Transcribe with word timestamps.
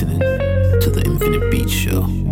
listening 0.00 0.80
to 0.80 0.90
the 0.90 1.02
Infinite 1.04 1.50
Beat 1.50 1.68
Show. 1.68 2.29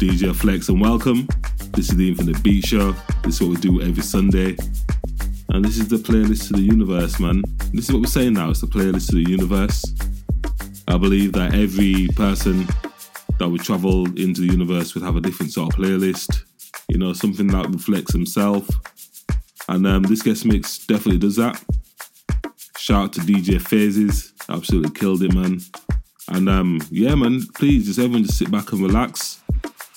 DJ 0.00 0.34
Flex 0.34 0.70
and 0.70 0.80
welcome. 0.80 1.28
This 1.72 1.90
is 1.90 1.96
the 1.96 2.08
Infinite 2.08 2.42
Beat 2.42 2.64
Show. 2.64 2.92
This 3.22 3.34
is 3.34 3.42
what 3.42 3.50
we 3.50 3.56
do 3.56 3.82
every 3.82 4.02
Sunday. 4.02 4.56
And 5.50 5.62
this 5.62 5.76
is 5.76 5.88
the 5.88 5.96
playlist 5.96 6.46
to 6.46 6.54
the 6.54 6.62
universe, 6.62 7.20
man. 7.20 7.42
This 7.74 7.84
is 7.84 7.92
what 7.92 8.00
we're 8.00 8.06
saying 8.06 8.32
now. 8.32 8.48
It's 8.48 8.62
the 8.62 8.66
playlist 8.66 9.10
to 9.10 9.16
the 9.16 9.30
universe. 9.30 9.84
I 10.88 10.96
believe 10.96 11.34
that 11.34 11.52
every 11.52 12.08
person 12.16 12.66
that 13.38 13.46
would 13.46 13.60
travel 13.60 14.06
into 14.18 14.40
the 14.40 14.46
universe 14.46 14.94
would 14.94 15.04
have 15.04 15.16
a 15.16 15.20
different 15.20 15.52
sort 15.52 15.74
of 15.74 15.78
playlist. 15.78 16.44
You 16.88 16.96
know, 16.96 17.12
something 17.12 17.48
that 17.48 17.68
reflects 17.68 18.14
himself. 18.14 18.66
And 19.68 19.86
um, 19.86 20.04
this 20.04 20.22
guest 20.22 20.46
mix 20.46 20.78
definitely 20.78 21.18
does 21.18 21.36
that. 21.36 21.62
Shout 22.78 23.04
out 23.04 23.12
to 23.12 23.20
DJ 23.20 23.60
Phases. 23.60 24.32
Absolutely 24.48 24.98
killed 24.98 25.22
it, 25.22 25.34
man. 25.34 25.60
And 26.28 26.48
um, 26.48 26.80
yeah, 26.90 27.14
man, 27.14 27.42
please 27.54 27.84
just 27.84 27.98
everyone 27.98 28.24
just 28.24 28.38
sit 28.38 28.50
back 28.50 28.72
and 28.72 28.80
relax 28.80 29.39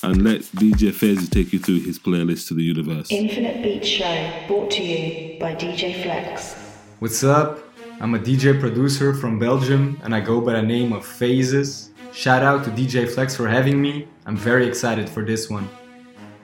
and 0.03 0.21
let 0.21 0.41
DJ 0.41 0.93
Fez 0.93 1.29
take 1.29 1.53
you 1.53 1.59
through 1.59 1.79
his 1.79 1.97
playlist 1.97 2.49
to 2.49 2.53
the 2.53 2.61
universe. 2.61 3.09
Infinite 3.09 3.63
Beat 3.63 3.85
Show, 3.85 4.31
brought 4.47 4.69
to 4.71 4.83
you 4.83 5.39
by 5.39 5.55
DJ 5.55 6.03
Flex. 6.03 6.55
What's 6.99 7.23
up? 7.23 7.59
I'm 8.01 8.13
a 8.13 8.19
DJ 8.19 8.59
producer 8.59 9.13
from 9.13 9.39
Belgium 9.39 9.99
and 10.03 10.13
I 10.13 10.19
go 10.19 10.41
by 10.41 10.53
the 10.53 10.61
name 10.61 10.91
of 10.91 11.05
Phases. 11.05 11.91
Shout 12.11 12.43
out 12.43 12.65
to 12.65 12.71
DJ 12.71 13.09
Flex 13.09 13.35
for 13.35 13.47
having 13.47 13.81
me. 13.81 14.07
I'm 14.25 14.35
very 14.35 14.67
excited 14.67 15.09
for 15.09 15.23
this 15.23 15.49
one. 15.49 15.69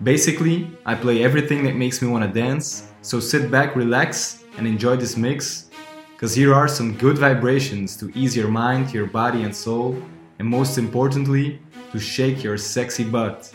Basically, 0.03 0.71
I 0.85 0.95
play 0.95 1.21
everything 1.21 1.63
that 1.65 1.75
makes 1.75 2.01
me 2.01 2.07
want 2.07 2.23
to 2.23 2.31
dance, 2.31 2.87
so 3.01 3.19
sit 3.19 3.51
back, 3.51 3.75
relax, 3.75 4.45
and 4.57 4.65
enjoy 4.65 4.95
this 4.95 5.17
mix 5.17 5.69
because 6.13 6.33
here 6.33 6.53
are 6.53 6.67
some 6.67 6.97
good 6.97 7.17
vibrations 7.17 7.97
to 7.97 8.09
ease 8.17 8.35
your 8.35 8.47
mind, 8.47 8.93
your 8.93 9.05
body, 9.05 9.43
and 9.43 9.55
soul, 9.55 10.01
and 10.39 10.47
most 10.47 10.77
importantly, 10.77 11.59
to 11.91 12.00
shake 12.00 12.43
your 12.43 12.58
sexy 12.58 13.03
butt. 13.03 13.51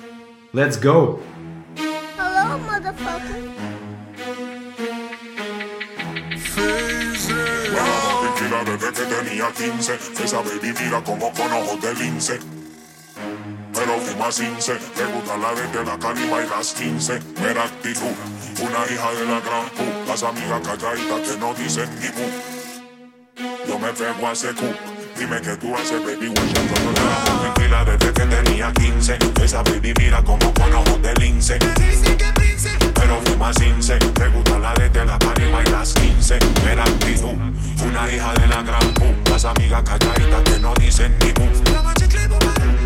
Let's 0.53 0.77
go! 0.77 1.21
Hello, 2.17 2.59
motherfucker. 2.59 3.75
desde 8.65 8.93
que 8.93 9.05
tenía 9.05 9.51
15 9.53 9.99
Esa 10.25 10.39
baby 10.39 10.73
mira 10.81 11.03
como 11.03 11.33
con 11.33 11.53
ojos 11.53 11.81
de 11.81 11.95
lince 11.95 12.39
Pero 13.73 13.99
fuma 13.99 14.31
cince 14.31 14.79
Le 14.97 15.05
gusta 15.13 15.37
la 15.37 15.55
de 15.55 15.85
la 15.85 15.99
calima 15.99 16.43
y 16.43 16.49
las 16.49 16.73
15 16.73 17.21
Mera 17.41 17.65
actitud 17.65 18.15
Una 18.61 18.85
hija 18.93 19.13
de 19.13 19.25
la 19.27 19.41
gran 19.41 19.69
Q 19.77 19.83
Las 20.07 20.23
amigas 20.23 20.61
calladitas 20.63 21.21
que 21.29 21.39
no 21.39 21.55
dicen 21.55 21.89
ni 22.01 22.09
mu 22.09 22.55
yo 23.67 23.79
me 23.79 23.93
pego 23.93 24.27
a 24.29 24.33
ese 24.33 24.55
cu. 24.55 24.94
Dime 25.19 25.41
que 25.41 25.57
tú 25.57 25.75
haces, 25.75 26.03
baby, 26.05 26.27
guachando 26.27 26.75
no 26.85 26.93
la 26.93 27.41
tranquila 27.41 27.85
desde 27.85 28.13
que 28.13 28.27
tenía 28.27 28.73
15. 28.73 29.19
Esa 29.43 29.63
baby 29.63 29.95
mira 29.99 30.23
como 30.23 30.53
con 30.53 30.73
ojos 30.73 31.01
de 31.03 31.15
lince. 31.15 31.59
Pero 32.95 33.21
fuma 33.25 33.53
cince, 33.55 33.97
te 33.99 34.29
gusta 34.29 34.59
la 34.59 34.75
de 34.75 35.05
la 35.05 35.19
panima 35.19 35.63
y 35.65 35.71
las 35.71 35.95
15. 35.95 36.39
Mera 36.65 36.83
actitud, 36.83 37.35
una 37.89 38.13
hija 38.13 38.33
de 38.35 38.47
la 38.49 38.63
gran 38.63 38.95
pu. 38.95 39.05
Las 39.31 39.45
amigas 39.45 39.83
calladitas 39.85 40.43
que 40.43 40.59
no 40.59 40.75
dicen 40.75 41.17
ni 41.21 41.33
mu. 41.41 41.51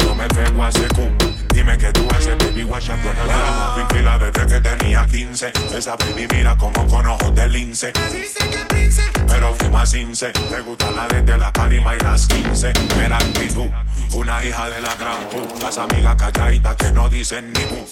Yo 0.00 0.14
me 0.14 0.28
pego 0.28 0.64
a 0.64 0.68
ese 0.68 1.37
dime 1.68 1.78
que 1.78 1.92
tú 1.92 2.08
ese 2.18 2.34
baby 2.36 2.62
guachando 2.62 3.10
en 3.10 3.18
el 3.18 3.26
drama. 3.26 3.74
Fui 3.74 3.98
fila 3.98 4.18
desde 4.18 4.46
que 4.46 4.60
tenía 4.60 5.06
15. 5.06 5.52
Esa 5.76 5.96
baby 5.96 6.26
mira 6.32 6.56
como 6.56 6.86
con 6.86 7.06
ojos 7.06 7.34
de 7.34 7.48
lince. 7.48 7.92
Dice 8.12 8.48
que 8.48 8.90
pero 9.26 9.54
fuma 9.54 9.84
cince. 9.84 10.32
Me 10.50 10.60
gusta 10.60 10.90
la 10.90 11.06
desde 11.08 11.36
la 11.36 11.52
calima 11.52 11.94
y 11.94 11.98
las 12.00 12.26
15. 12.26 12.72
Mera 12.96 13.18
actitud, 13.18 13.66
una 14.14 14.42
hija 14.44 14.70
de 14.70 14.80
la 14.80 14.94
gran 14.94 15.18
puta. 15.30 15.66
Las 15.66 15.78
amigas 15.78 16.16
calladitas 16.16 16.76
que 16.76 16.92
no 16.92 17.08
dicen 17.08 17.52
ni 17.52 17.64
bu. 17.64 17.86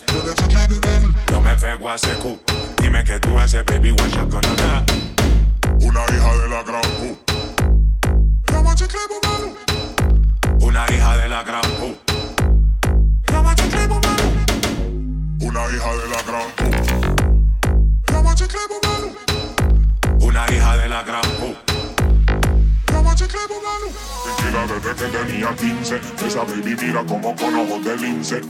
Yo 1.30 1.40
me 1.40 1.54
pego 1.56 1.90
a 1.90 1.98
secu. 1.98 2.40
Dime 2.80 3.04
que 3.04 3.18
tú 3.20 3.38
ese 3.38 3.62
baby 3.62 3.90
guachando 3.90 4.38
en 4.38 4.50
el 4.50 4.56
drama. 4.56 4.84
Una 5.80 6.04
hija 6.04 6.34
de 6.34 6.48
la 6.48 6.62
gran 6.62 6.82
puta. 6.82 7.32
Una 10.60 10.86
hija 10.90 11.16
de 11.16 11.28
la 11.28 11.42
gran 11.42 11.62
puta. 11.62 12.15
Una 15.40 15.64
hija 15.70 15.92
de 15.96 16.08
la 16.08 16.22
gran 16.22 16.46
Una 20.20 20.46
hija 20.52 20.76
de 20.76 20.88
la 20.88 21.02
gran 21.02 21.22
Mentira 24.26 24.66
desde 24.66 24.94
que 24.94 25.06
tenía 25.18 25.54
15 25.54 26.00
Esa 26.26 26.44
baby 26.44 26.76
mira 26.80 27.04
como 27.04 27.34
con 27.36 27.54
ojos 27.54 27.84
de 27.84 27.96
lince. 27.96 28.40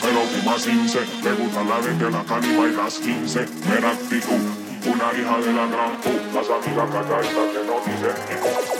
Pero 0.00 0.20
que 0.30 0.42
más 0.44 0.62
15 0.62 1.00
Le 1.22 1.32
gusta 1.32 1.64
la 1.64 1.80
de 1.80 2.10
la 2.10 2.24
calima 2.24 2.66
y 2.66 2.72
las 2.72 2.94
15 2.94 3.46
Mera 3.68 3.90
actitud. 3.90 4.42
Una 4.86 5.12
hija 5.18 5.38
de 5.38 5.52
la 5.52 5.66
gran 5.66 5.92
Las 6.34 6.48
amigas 6.48 6.90
calladitas 6.90 7.48
que 7.52 7.62
no 7.66 7.80
dicen 7.84 8.79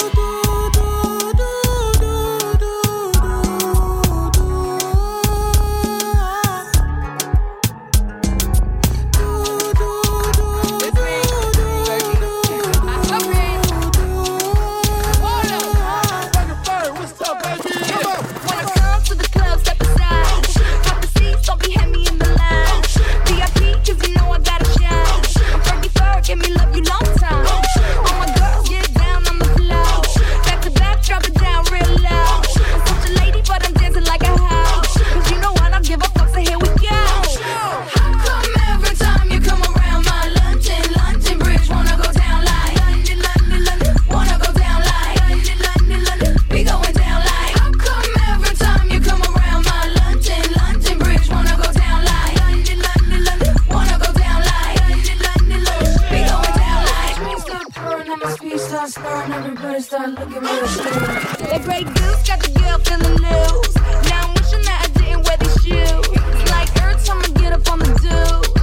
speed 58.31 58.59
starts 58.59 58.93
slurring, 58.93 59.31
everybody 59.31 59.81
start 59.81 60.09
looking 60.11 60.41
real 60.41 60.67
stupid. 60.67 61.01
That 61.49 61.61
great 61.63 61.85
goose 61.85 62.27
got 62.27 62.39
the 62.39 62.51
girl 62.59 62.77
feeling 62.79 63.17
loose. 63.17 63.75
Now 64.09 64.27
I'm 64.27 64.33
wishing 64.35 64.63
that 64.63 64.79
I 64.85 64.99
didn't 64.99 65.27
wear 65.27 65.37
these 65.37 65.57
shoes. 65.63 66.51
Like 66.51 66.69
every 66.81 67.03
time 67.03 67.21
I 67.23 67.29
get 67.41 67.53
up 67.53 67.71
on 67.71 67.79
the 67.79 67.85
dude. 68.01 68.60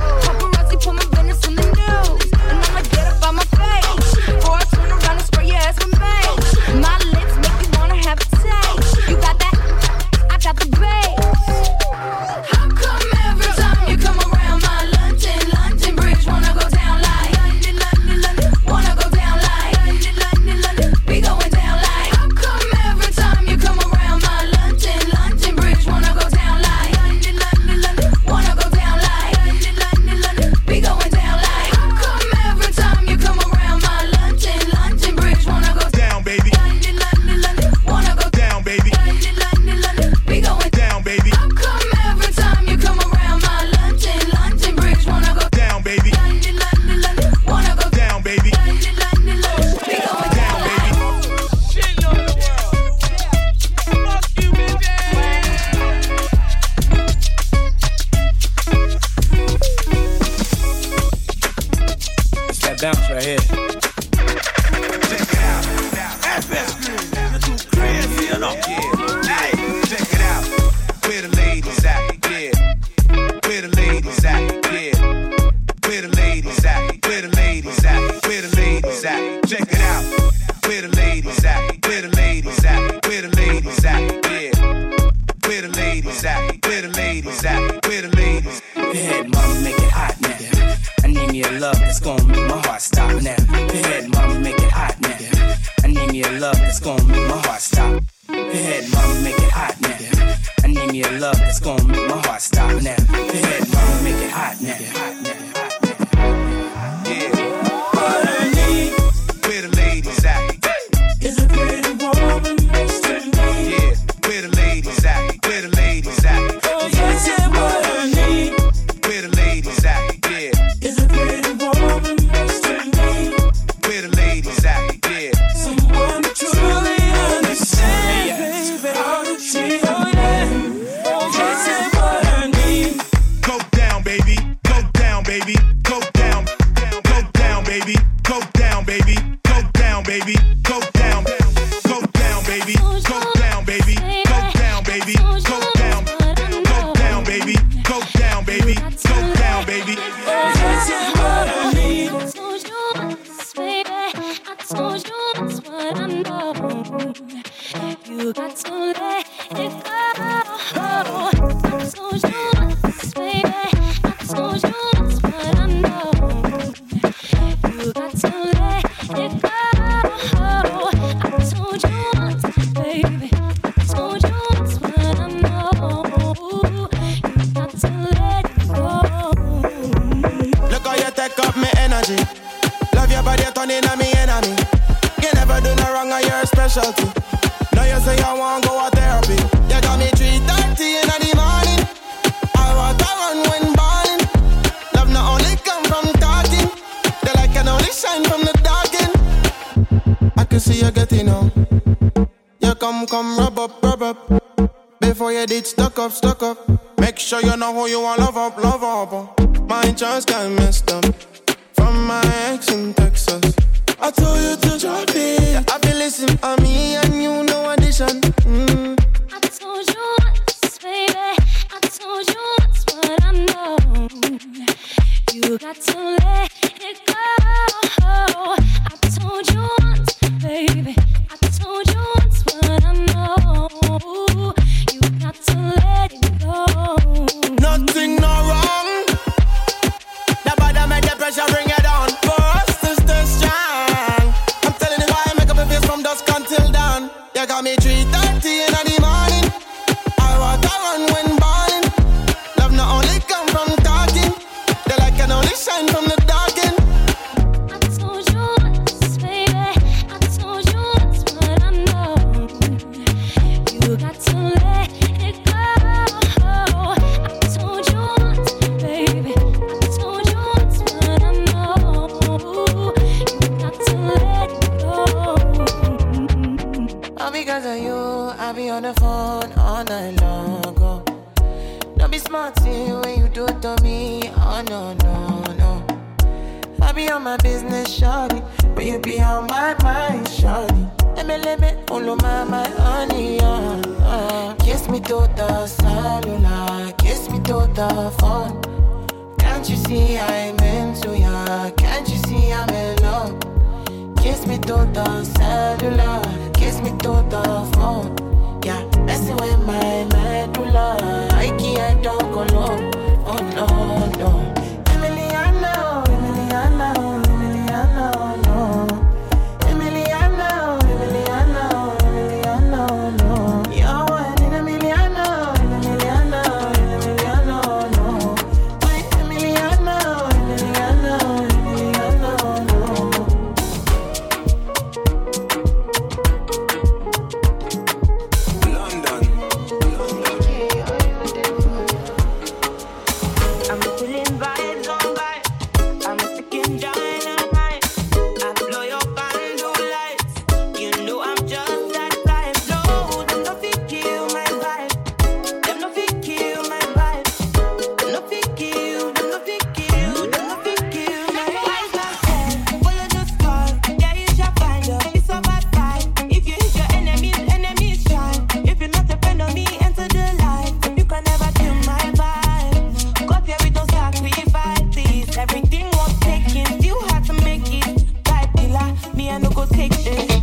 Me, 379.19 379.31
I 379.31 379.39
no 379.39 379.51
go 379.51 379.67
take 379.67 379.91
it. 379.97 380.38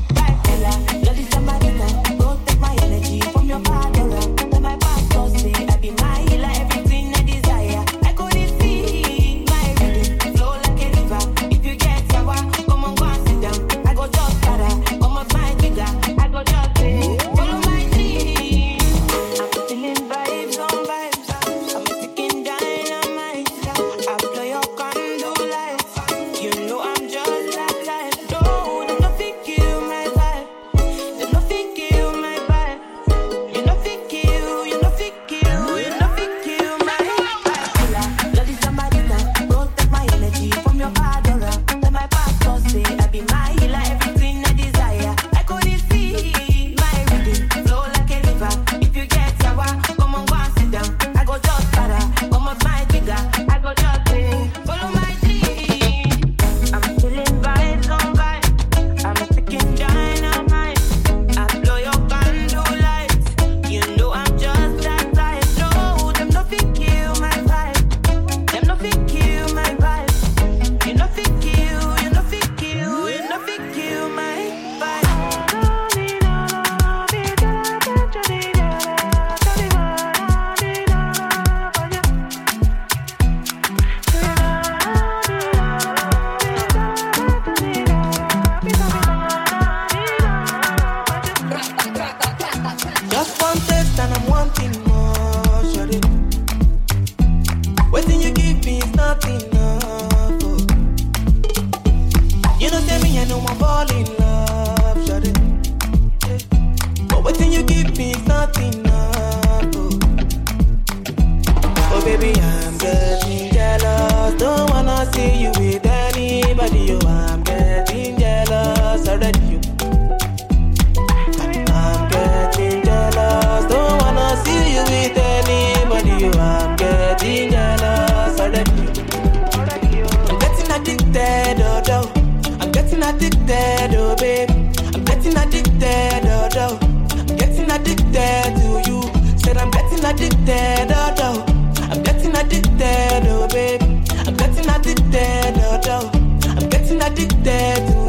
Addicted, 140.15 140.91
oh, 140.91 141.15
oh. 141.19 141.45
I'm 141.91 142.01
getting 142.04 142.36
addicted, 142.36 143.28
oh, 143.28 143.47
babe. 143.51 143.82
I'm 144.25 144.36
getting 144.36 144.69
addicted, 144.69 145.58
oh, 145.58 145.82
oh. 145.86 146.12
I'm 146.58 146.69
getting 146.69 147.01
addicted 147.01 148.05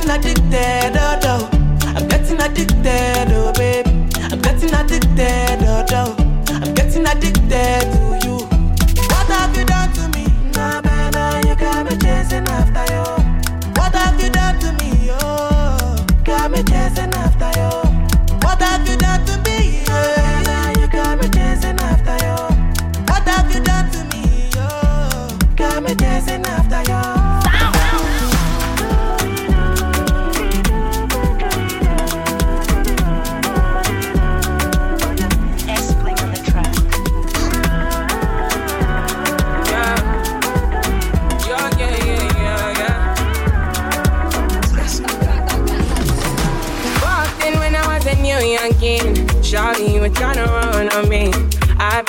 getting 0.00 0.32
addicted, 0.34 0.96
oh, 0.96 1.18
oh. 1.24 1.50
I'm 1.96 2.08
getting 2.08 2.40
addicted, 2.40 3.32
oh, 3.32 3.52
babe. 3.56 3.86
I'm 4.32 4.40
getting 4.40 4.74
addicted, 4.74 5.62
oh, 5.62 5.84
oh. 5.90 6.16
I'm 6.48 6.74
getting 6.74 7.06
addicted 7.06 7.50
to 7.50 8.20
you. 8.24 8.36
What 9.08 9.26
have 9.28 9.56
you 9.56 9.64
done 9.64 9.92
to 9.94 10.08
me? 10.16 10.26
Nah, 10.52 10.80
better, 10.80 11.48
you 11.48 11.54
got 11.56 11.84
me 11.84 11.96
chasing 11.98 12.46
after 12.48 12.92
you. 12.92 13.04
What 13.76 13.94
have 13.94 14.20
you 14.20 14.30
done 14.30 14.58
to 14.60 14.72
me? 14.82 15.10
Oh, 15.10 16.06
got 16.24 16.50
me 16.50 16.62
chasing 16.64 17.12
after 17.14 17.50
you. 17.60 18.36
What 18.42 18.60
have 18.62 18.88
you 18.88 18.96
done 18.96 19.24
to 19.26 19.36
me? 19.42 19.84
Yeah, 19.86 20.42
yeah, 20.42 20.80
you 20.80 20.88
got 20.88 21.20
me 21.20 21.28
chasing 21.28 21.78
after 21.78 22.16
you. 22.24 23.04
What 23.06 23.28
have 23.28 23.54
you 23.54 23.60
done 23.62 23.90
to 23.90 24.04
me? 24.16 24.50
Oh, 24.56 25.38
got 25.56 25.82
me 25.82 25.94
chasing 25.94 26.44
after 26.46 26.90
you. 26.90 27.19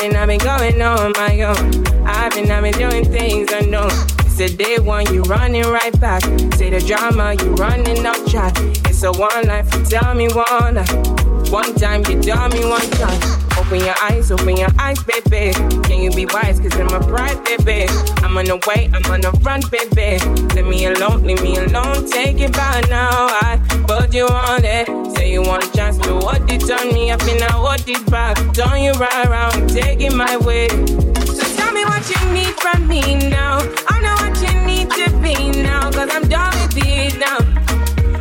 Been, 0.02 0.16
I've 0.16 0.28
been 0.28 0.40
going 0.40 0.82
on 0.82 1.14
my 1.14 1.42
own. 1.42 2.08
I've 2.08 2.32
been, 2.34 2.50
I've 2.50 2.64
been 2.64 2.74
doing 2.74 3.06
things 3.06 3.54
I 3.54 3.62
know. 3.62 3.88
It's 4.26 4.40
a 4.40 4.56
day 4.56 4.80
one, 4.80 5.06
you 5.14 5.22
running 5.24 5.64
right 5.64 5.98
back. 6.00 6.24
Say 6.56 6.70
the 6.70 6.84
drama, 6.86 7.36
you 7.36 7.54
running 7.56 8.06
off 8.06 8.26
track. 8.30 8.54
It's 8.90 9.04
a 9.04 9.12
one 9.12 9.48
life, 9.48 9.74
you 9.76 9.86
tell 9.86 10.16
me 10.16 10.28
one 10.30 10.76
life. 10.76 11.52
One 11.52 11.76
time, 11.76 12.04
you 12.10 12.22
tell 12.22 12.50
me 12.50 12.66
one 12.66 12.90
time. 12.92 13.40
Open 13.58 13.80
your 13.82 13.96
eyes, 14.02 14.32
open 14.32 14.58
your 14.58 14.70
eyes, 14.80 15.02
baby. 15.04 15.54
Can 15.84 16.02
you 16.02 16.12
be 16.12 16.26
wise? 16.28 16.60
Cause 16.60 16.74
I'm 16.80 16.88
a 16.90 17.00
bride, 17.00 17.44
baby. 17.44 17.86
I'm 18.24 18.38
on 18.38 18.46
the 18.46 18.58
way, 18.68 18.90
I'm 18.94 19.12
on 19.12 19.22
the 19.22 19.32
run, 19.44 19.62
baby. 19.70 20.24
Leave 20.56 20.66
me 20.66 20.86
alone, 20.86 21.24
leave 21.24 21.44
me 21.44 21.58
alone. 21.58 22.10
Take 22.10 22.40
it 22.40 22.54
back 22.54 22.90
now. 22.90 23.28
I 23.42 23.60
put 23.88 24.14
you 24.14 24.28
on 24.28 24.64
it. 24.64 25.01
You 25.32 25.44
a 25.44 25.62
chance, 25.74 25.98
but 25.98 26.22
what 26.26 26.52
it 26.52 26.70
on 26.70 26.94
me? 26.94 27.10
I 27.10 27.16
now 27.40 27.64
what 27.64 27.88
it 27.88 28.06
back. 28.12 28.36
Turn 28.54 28.84
you 28.84 28.92
right 28.92 29.26
around, 29.26 29.70
take 29.70 30.02
it 30.02 30.14
my 30.14 30.36
way. 30.36 30.68
So 30.68 31.44
tell 31.56 31.72
me 31.72 31.86
what 31.86 32.04
you 32.12 32.20
need 32.34 32.54
from 32.60 32.86
me 32.86 33.16
now. 33.30 33.60
I 33.88 34.02
know 34.04 34.16
what 34.20 34.36
you 34.44 34.54
need 34.68 34.92
to 34.92 35.08
be 35.24 35.64
now. 35.64 35.90
Cause 35.90 36.10
I'm 36.12 36.28
done 36.28 36.52
with 36.60 36.84
it 36.86 37.18
now. 37.18 37.40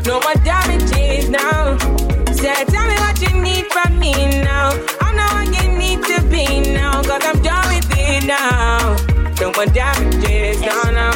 No 0.07 0.21
more 0.21 0.39
damages 0.45 1.29
now. 1.29 1.77
Say, 2.31 2.55
tell 2.67 2.87
me 2.87 2.95
what 3.03 3.21
you 3.21 3.43
need 3.43 3.67
from 3.73 3.99
me 3.99 4.13
now. 4.45 4.71
I 5.01 5.11
know 5.11 5.27
what 5.35 5.51
you 5.51 5.67
need 5.77 6.05
to 6.05 6.23
be 6.31 6.73
now. 6.73 7.03
Cause 7.03 7.25
I'm 7.25 7.43
done 7.43 7.75
with 7.75 7.91
it 7.99 8.25
now. 8.25 8.95
No 9.41 9.51
more 9.51 9.67
damages, 9.67 10.61
no, 10.61 10.83
no. 10.95 11.11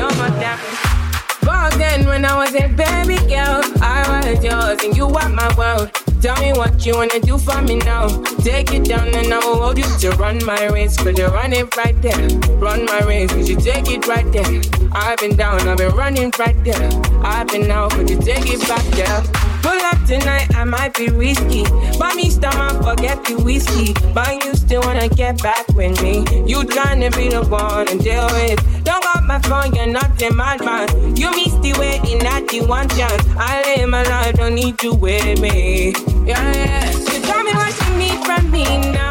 No 0.00 0.08
more 0.16 0.32
damages. 0.40 0.96
Back 1.42 1.74
then 1.74 2.06
when 2.06 2.24
I 2.24 2.34
was 2.36 2.54
a 2.54 2.66
baby 2.68 3.18
girl, 3.28 3.60
I 3.82 4.05
was 4.26 4.44
yours 4.44 4.82
and 4.82 4.96
you 4.96 5.06
were 5.06 5.28
my 5.28 5.54
world. 5.56 5.90
Tell 6.20 6.36
me 6.40 6.52
what 6.52 6.84
you 6.84 6.94
wanna 6.94 7.20
do 7.20 7.38
for 7.38 7.62
me 7.62 7.76
now. 7.76 8.08
Take 8.42 8.72
it 8.72 8.84
down 8.84 9.08
and 9.08 9.32
I 9.32 9.38
will 9.38 9.62
hold 9.62 9.78
you 9.78 9.84
to 10.00 10.10
run 10.16 10.44
my 10.44 10.66
race. 10.66 10.96
Cause 10.96 11.18
you 11.18 11.26
run 11.26 11.52
it 11.52 11.76
right 11.76 12.00
there. 12.02 12.28
Run 12.58 12.86
my 12.86 13.00
race, 13.00 13.30
cause 13.30 13.48
you 13.48 13.56
take 13.56 13.88
it 13.90 14.06
right 14.06 14.30
there. 14.32 14.62
I've 14.92 15.18
been 15.18 15.36
down, 15.36 15.68
I've 15.68 15.78
been 15.78 15.94
running 15.94 16.32
right 16.38 16.56
there. 16.64 16.90
I've 17.22 17.46
been 17.48 17.70
out, 17.70 17.90
but 17.90 18.10
you 18.10 18.18
take 18.18 18.46
it 18.46 18.60
back 18.66 18.84
there. 18.98 19.45
Pull 19.66 19.82
up 19.82 19.98
tonight, 20.06 20.54
I 20.54 20.62
might 20.62 20.94
be 20.94 21.08
risky. 21.08 21.64
But 21.98 22.14
me 22.14 22.30
stomach, 22.30 22.84
forget 22.84 23.24
the 23.24 23.34
whiskey. 23.42 23.94
But 24.14 24.44
you 24.44 24.54
still 24.54 24.80
wanna 24.82 25.08
get 25.08 25.42
back 25.42 25.66
with 25.74 26.00
me. 26.00 26.18
You 26.46 26.58
tryna 26.62 27.10
be 27.16 27.30
the 27.30 27.42
one 27.42 27.86
to 27.86 27.98
deal 27.98 28.26
with. 28.38 28.62
Don't 28.84 29.02
got 29.02 29.24
my 29.24 29.40
phone, 29.40 29.74
you're 29.74 29.88
not 29.88 30.22
in 30.22 30.36
my 30.36 30.56
mind. 30.58 31.18
You 31.18 31.30
miss 31.32 31.54
the 31.54 31.74
waiting 31.80 32.24
at 32.24 32.46
the 32.46 32.60
one 32.60 32.88
chance. 32.90 33.24
I 33.36 33.74
live 33.74 33.88
my 33.88 34.04
life, 34.04 34.36
don't 34.36 34.54
need 34.54 34.80
you 34.84 34.94
with 34.94 35.40
me. 35.40 35.94
Yeah, 36.24 36.52
yeah. 36.52 36.90
You 36.92 37.18
tell 37.26 37.42
me 37.42 37.50
what 37.50 37.74
you 37.82 37.96
need 37.98 38.24
from 38.24 38.48
me 38.52 38.92
now. 38.92 39.05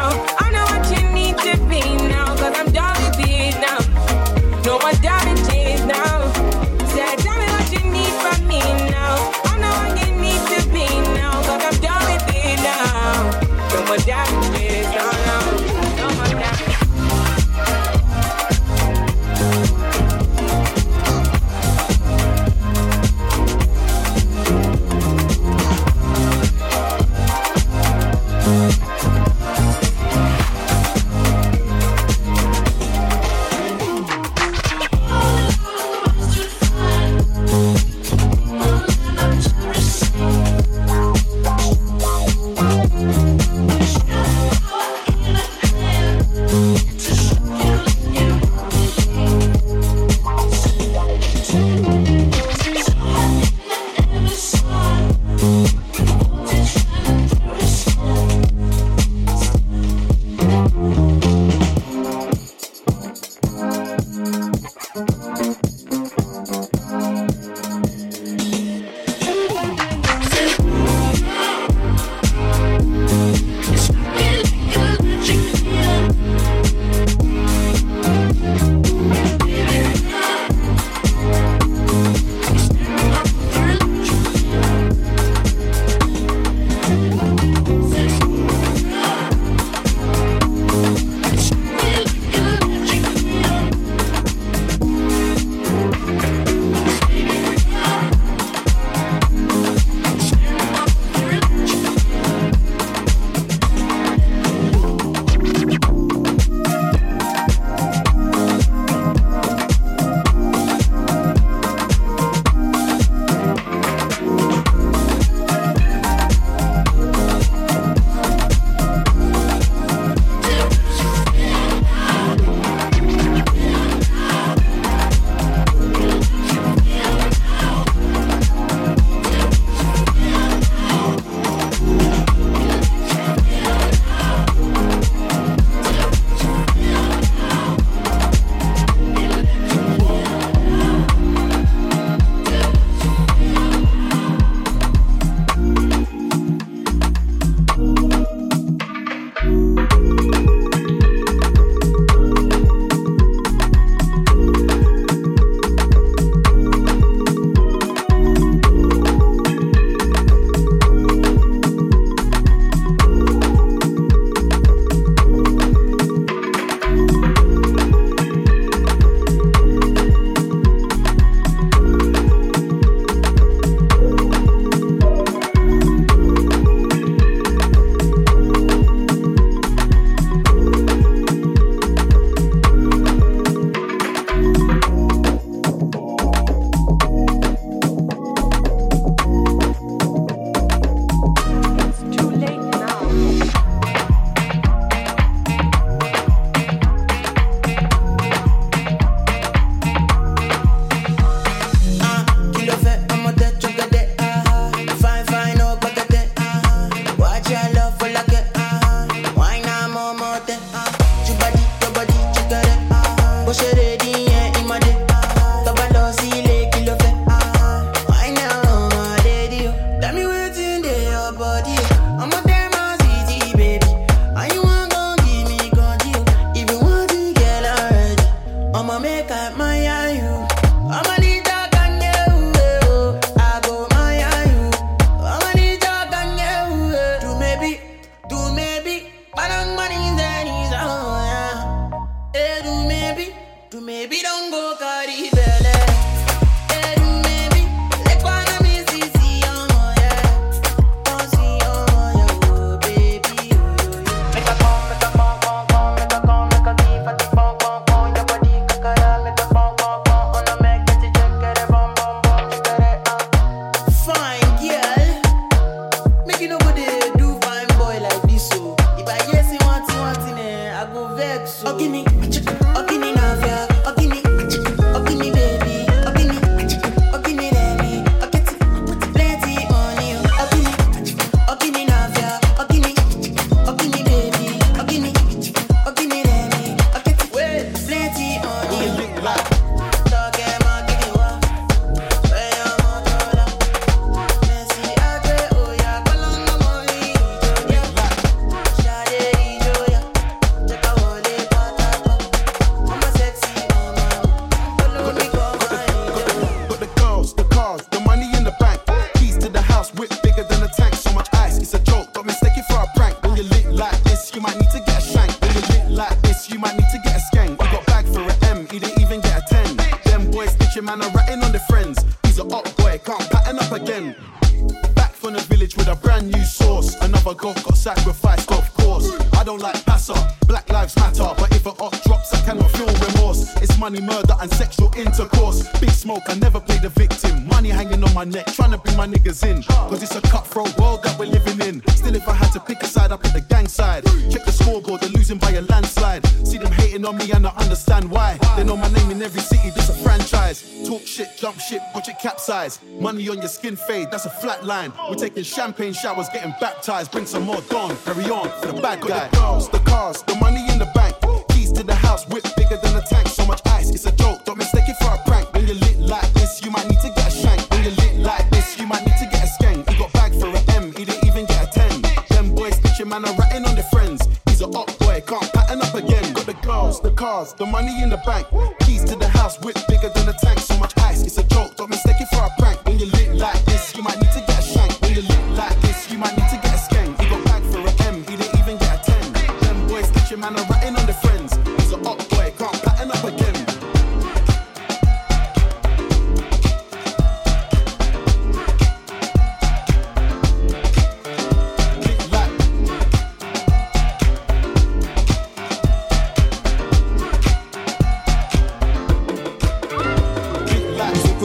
Skin 353.66 353.76
fade, 353.76 354.10
that's 354.12 354.26
a 354.26 354.30
flat 354.30 354.64
line. 354.64 354.92
We're 355.08 355.16
taking 355.16 355.42
champagne 355.42 355.92
showers, 355.92 356.28
getting 356.32 356.54
baptized. 356.60 357.10
Bring 357.10 357.26
some 357.26 357.42
more 357.42 357.60
dawn, 357.62 357.96
carry 358.04 358.30
on 358.30 358.48
for 358.60 358.72
the 358.72 358.80
bad 358.80 359.00
guy. 359.00 359.28
The 359.28 359.36
girls, 359.36 359.68
the 359.70 359.80
cars, 359.80 360.22
the 360.22 360.35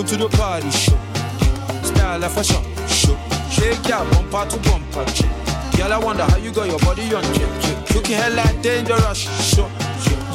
Welcome 0.01 0.17
to 0.17 0.25
the 0.25 0.35
party 0.35 0.71
show. 0.71 0.97
Style 1.83 2.23
of 2.23 2.33
fashion 2.33 2.63
show. 2.87 3.15
Shake 3.51 3.87
your 3.87 4.03
bumper 4.09 4.49
to 4.49 4.57
bumper 4.67 5.05
chick. 5.11 5.29
Girl, 5.77 5.93
I 5.93 5.99
wonder 6.03 6.23
how 6.23 6.37
you 6.37 6.51
got 6.51 6.67
your 6.67 6.79
body 6.79 7.13
on 7.13 7.21
chip. 7.35 7.93
Looking 7.93 8.15
hell 8.15 8.33
like 8.33 8.63
dangerous 8.63 9.19
show. 9.53 9.69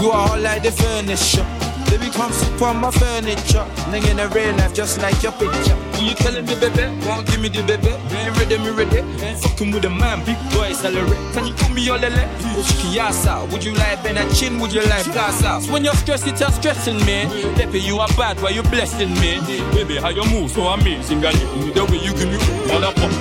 You 0.00 0.12
are 0.12 0.30
all 0.30 0.38
like 0.38 0.62
the 0.62 0.70
furniture. 0.70 1.65
Baby, 1.90 2.10
come 2.10 2.32
sit 2.32 2.60
on 2.62 2.76
my 2.80 2.90
furniture. 2.90 3.64
Nigga 3.90 4.10
in 4.10 4.16
the 4.16 4.28
real 4.28 4.54
life, 4.56 4.74
just 4.74 5.00
like 5.00 5.22
your 5.22 5.32
picture. 5.32 5.76
You 6.00 6.14
telling 6.14 6.44
me, 6.44 6.54
baby? 6.54 6.84
Won't 7.06 7.26
give 7.26 7.40
me 7.40 7.48
the 7.48 7.62
baby. 7.62 7.90
Me 8.12 8.28
ready, 8.38 8.58
me 8.58 8.70
ready. 8.70 9.00
Fucking 9.40 9.70
with 9.70 9.84
a 9.84 9.90
man, 9.90 10.24
big 10.24 10.36
boy 10.52 10.72
salary. 10.72 11.16
Can 11.32 11.46
you 11.46 11.54
call 11.54 11.70
me 11.70 11.82
your 11.82 11.98
lele? 11.98 12.28
Oh, 12.54 12.62
Kiyasa, 12.78 13.50
would 13.50 13.64
you 13.64 13.72
like 13.74 14.02
Ben 14.02 14.16
a 14.18 14.34
chin? 14.34 14.58
Would 14.60 14.72
you 14.72 14.82
like 14.82 15.06
Gaza? 15.14 15.60
When 15.72 15.84
you're 15.84 15.94
stressed, 15.94 16.26
it's 16.26 16.44
stressing 16.56 16.98
me. 17.06 17.26
Baby, 17.56 17.80
you 17.80 17.98
are 17.98 18.08
bad, 18.16 18.40
why 18.42 18.50
you 18.50 18.62
blessing 18.64 19.14
me? 19.14 19.40
Baby, 19.72 19.96
how 19.96 20.10
you 20.10 20.24
move 20.30 20.50
so 20.50 20.66
amazing, 20.68 21.24
and 21.24 21.36
the 21.74 21.84
way 21.90 21.98
you 21.98 22.12
give 22.12 22.28
me 22.28 22.38
mother 22.68 22.92
pop. 22.92 23.12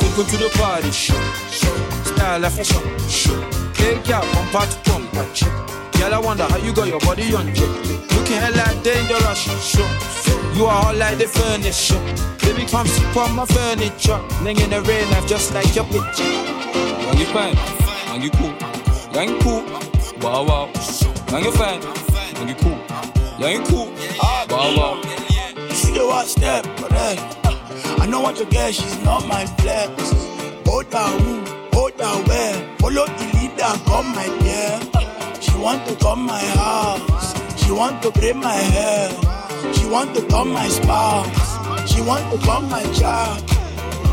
Welcome 0.00 0.26
to 0.26 0.36
the 0.36 0.50
party 0.58 0.90
show. 0.90 1.14
Style 2.04 2.44
of 2.44 2.52
fashion 2.52 3.08
show. 3.08 3.72
Take 3.74 4.08
your 4.08 4.20
bumper 4.20 4.66
to 4.66 4.90
bumper 4.90 5.26
chick. 5.34 5.52
Girl, 6.02 6.14
I 6.14 6.18
wonder 6.18 6.42
how 6.42 6.56
you 6.56 6.72
got 6.74 6.88
your 6.88 6.98
body 6.98 7.32
on 7.32 7.46
chip. 7.54 7.68
Looking 8.16 8.42
hell 8.42 8.52
like 8.56 8.82
dangerous 8.82 9.38
show. 9.62 9.86
You 10.56 10.64
are 10.64 10.86
all 10.86 10.94
like 10.96 11.16
the 11.16 11.28
furniture. 11.28 12.02
Baby, 12.42 12.66
come 12.68 12.88
sit 12.88 13.16
on 13.16 13.36
my 13.36 13.46
furniture. 13.46 14.18
Ling 14.42 14.58
in 14.58 14.70
the 14.70 14.82
real 14.82 15.06
life, 15.10 15.28
just 15.28 15.54
like 15.54 15.72
your 15.76 15.84
picture. 15.84 16.24
Young 16.26 17.18
you 17.18 17.26
fine, 17.26 17.54
young 18.08 18.20
you 18.20 18.30
cool, 18.30 18.52
young 19.14 19.28
you 19.28 19.38
cool. 19.46 19.62
Wow 20.18 20.42
wow. 20.44 20.66
Young 21.30 21.44
you 21.44 21.52
fine, 21.52 21.80
young 22.34 22.48
you 22.48 22.56
cool, 22.56 22.78
young 23.38 23.52
you 23.52 23.62
cool. 23.70 23.92
Ah, 24.20 24.44
wow 24.50 24.76
wow. 24.76 25.02
See 25.70 25.92
the 25.92 26.04
watch 26.04 26.26
step, 26.34 26.64
correct. 26.78 27.22
I 28.02 28.06
know 28.06 28.20
what 28.20 28.40
you 28.40 28.46
get, 28.46 28.74
she's 28.74 29.00
not 29.04 29.24
my 29.28 29.46
flex. 29.46 30.10
Hold 30.66 30.92
her 30.92 31.18
who, 31.22 31.44
hold 31.72 31.94
her 32.00 32.24
where. 32.26 32.76
Follow 32.78 33.06
the 33.06 33.38
leader, 33.38 33.72
come 33.86 34.12
my 34.16 34.26
dear. 34.40 34.80
She 35.62 35.66
want 35.66 35.86
to 35.86 35.94
come 35.94 36.26
my 36.26 36.40
house. 36.58 37.62
She 37.62 37.70
want 37.70 38.02
to 38.02 38.10
braid 38.10 38.34
my 38.34 38.52
hair. 38.52 39.10
She 39.72 39.86
want 39.86 40.12
to 40.16 40.26
come 40.26 40.52
my 40.52 40.66
spouse. 40.66 41.88
She 41.88 42.00
want 42.02 42.28
to 42.32 42.38
come 42.44 42.68
my 42.68 42.82
child. 42.92 43.48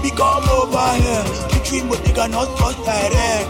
We 0.04 0.12
come 0.12 0.48
over 0.48 0.94
here. 1.02 1.26
Between 1.50 1.90
Bottega, 1.90 2.28
not 2.28 2.56
first 2.60 2.78
direct. 2.86 3.50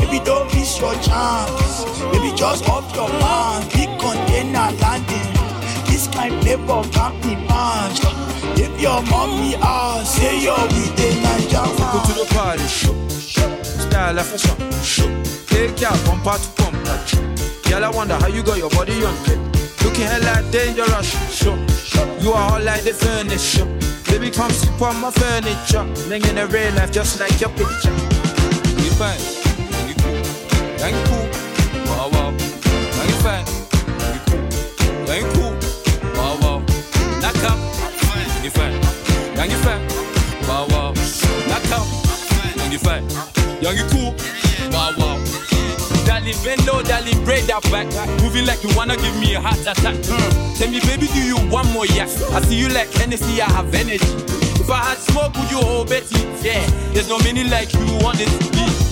Baby, 0.00 0.24
don't 0.24 0.46
miss 0.54 0.80
your 0.80 0.94
chance. 1.04 1.84
Baby, 2.12 2.32
just 2.34 2.66
off 2.66 2.96
your 2.96 3.10
mind. 3.20 3.68
Big 3.74 3.90
container 4.00 4.72
landing. 4.80 5.28
This 5.84 6.06
kind 6.06 6.32
flavor 6.42 6.82
can't 6.92 7.22
be 7.22 7.36
matched. 7.44 8.04
If 8.58 8.80
your 8.80 9.02
mommy 9.02 9.54
asks, 9.56 10.16
say 10.16 10.40
you're 10.44 10.56
with 10.56 10.96
the 10.96 11.08
Naija 11.20 11.76
Go 11.92 12.00
to 12.06 12.20
the 12.20 12.34
party. 12.34 13.67
Style 13.88 14.18
of 14.18 14.26
fashion. 14.26 15.22
Take 15.46 15.80
your 15.80 15.96
bumper 16.04 16.36
to 16.36 16.48
bumper. 16.56 16.98
Girl, 17.68 17.84
I 17.84 17.90
wonder 17.90 18.14
how 18.14 18.28
you 18.28 18.42
got 18.42 18.58
your 18.58 18.70
body 18.70 19.04
on. 19.04 19.14
Looking 19.82 20.04
hell 20.04 20.20
like 20.22 20.50
dangerous. 20.50 21.42
You 22.22 22.32
are 22.32 22.52
all 22.52 22.60
like 22.62 22.82
the 22.82 22.92
furniture. 22.92 23.66
Baby, 24.10 24.30
come 24.30 24.50
sit 24.50 24.80
on 24.82 25.00
my 25.00 25.10
furniture. 25.10 25.84
Ling 26.08 26.24
in 26.26 26.34
the 26.36 26.46
real 26.48 26.72
life, 26.74 26.92
just 26.92 27.18
like 27.18 27.40
your 27.40 27.50
picture. 27.50 27.92
Fine, 28.98 29.20
cool, 31.06 31.08
cool, 31.08 31.26
wow 31.86 32.08
wow. 32.12 32.30
Fine, 33.24 33.46
cool, 34.26 34.44
cool, 35.34 35.54
wow 36.14 36.36
wow. 36.42 36.58
Knock 37.20 37.36
fine, 38.52 38.80
you 39.50 39.58
fine, 39.58 39.82
wow 40.46 40.66
wow. 40.70 40.92
Knock 41.48 41.64
you 42.70 42.78
fine, 42.78 43.04
young 43.68 43.76
you 43.76 43.90
cool, 43.90 44.14
wow 44.72 44.92
wow. 44.96 45.24
Bend 46.44 46.66
low, 46.66 46.82
darling, 46.82 47.24
break 47.24 47.46
that 47.46 47.62
back. 47.72 47.88
Moving 48.20 48.44
like 48.44 48.62
you 48.62 48.68
wanna 48.76 48.96
give 48.96 49.16
me 49.16 49.34
a 49.34 49.40
heart 49.40 49.60
attack. 49.64 49.96
Mm. 49.96 50.58
Tell 50.58 50.68
me, 50.68 50.80
baby, 50.80 51.06
do 51.08 51.22
you 51.24 51.36
want 51.48 51.72
more? 51.72 51.86
Yes. 51.86 52.20
I 52.32 52.42
see 52.42 52.58
you 52.60 52.68
like 52.68 52.92
Hennessy, 52.92 53.40
I 53.40 53.48
have 53.48 53.72
energy. 53.72 54.04
If 54.60 54.68
I 54.68 54.92
had 54.92 54.98
smoke, 54.98 55.32
would 55.36 55.50
you 55.50 55.56
hold 55.56 55.88
Betty? 55.88 56.20
Yeah, 56.44 56.60
there's 56.92 57.08
no 57.08 57.18
meaning 57.20 57.48
like 57.48 57.72
you 57.72 57.80
want 58.04 58.20
it. 58.20 58.28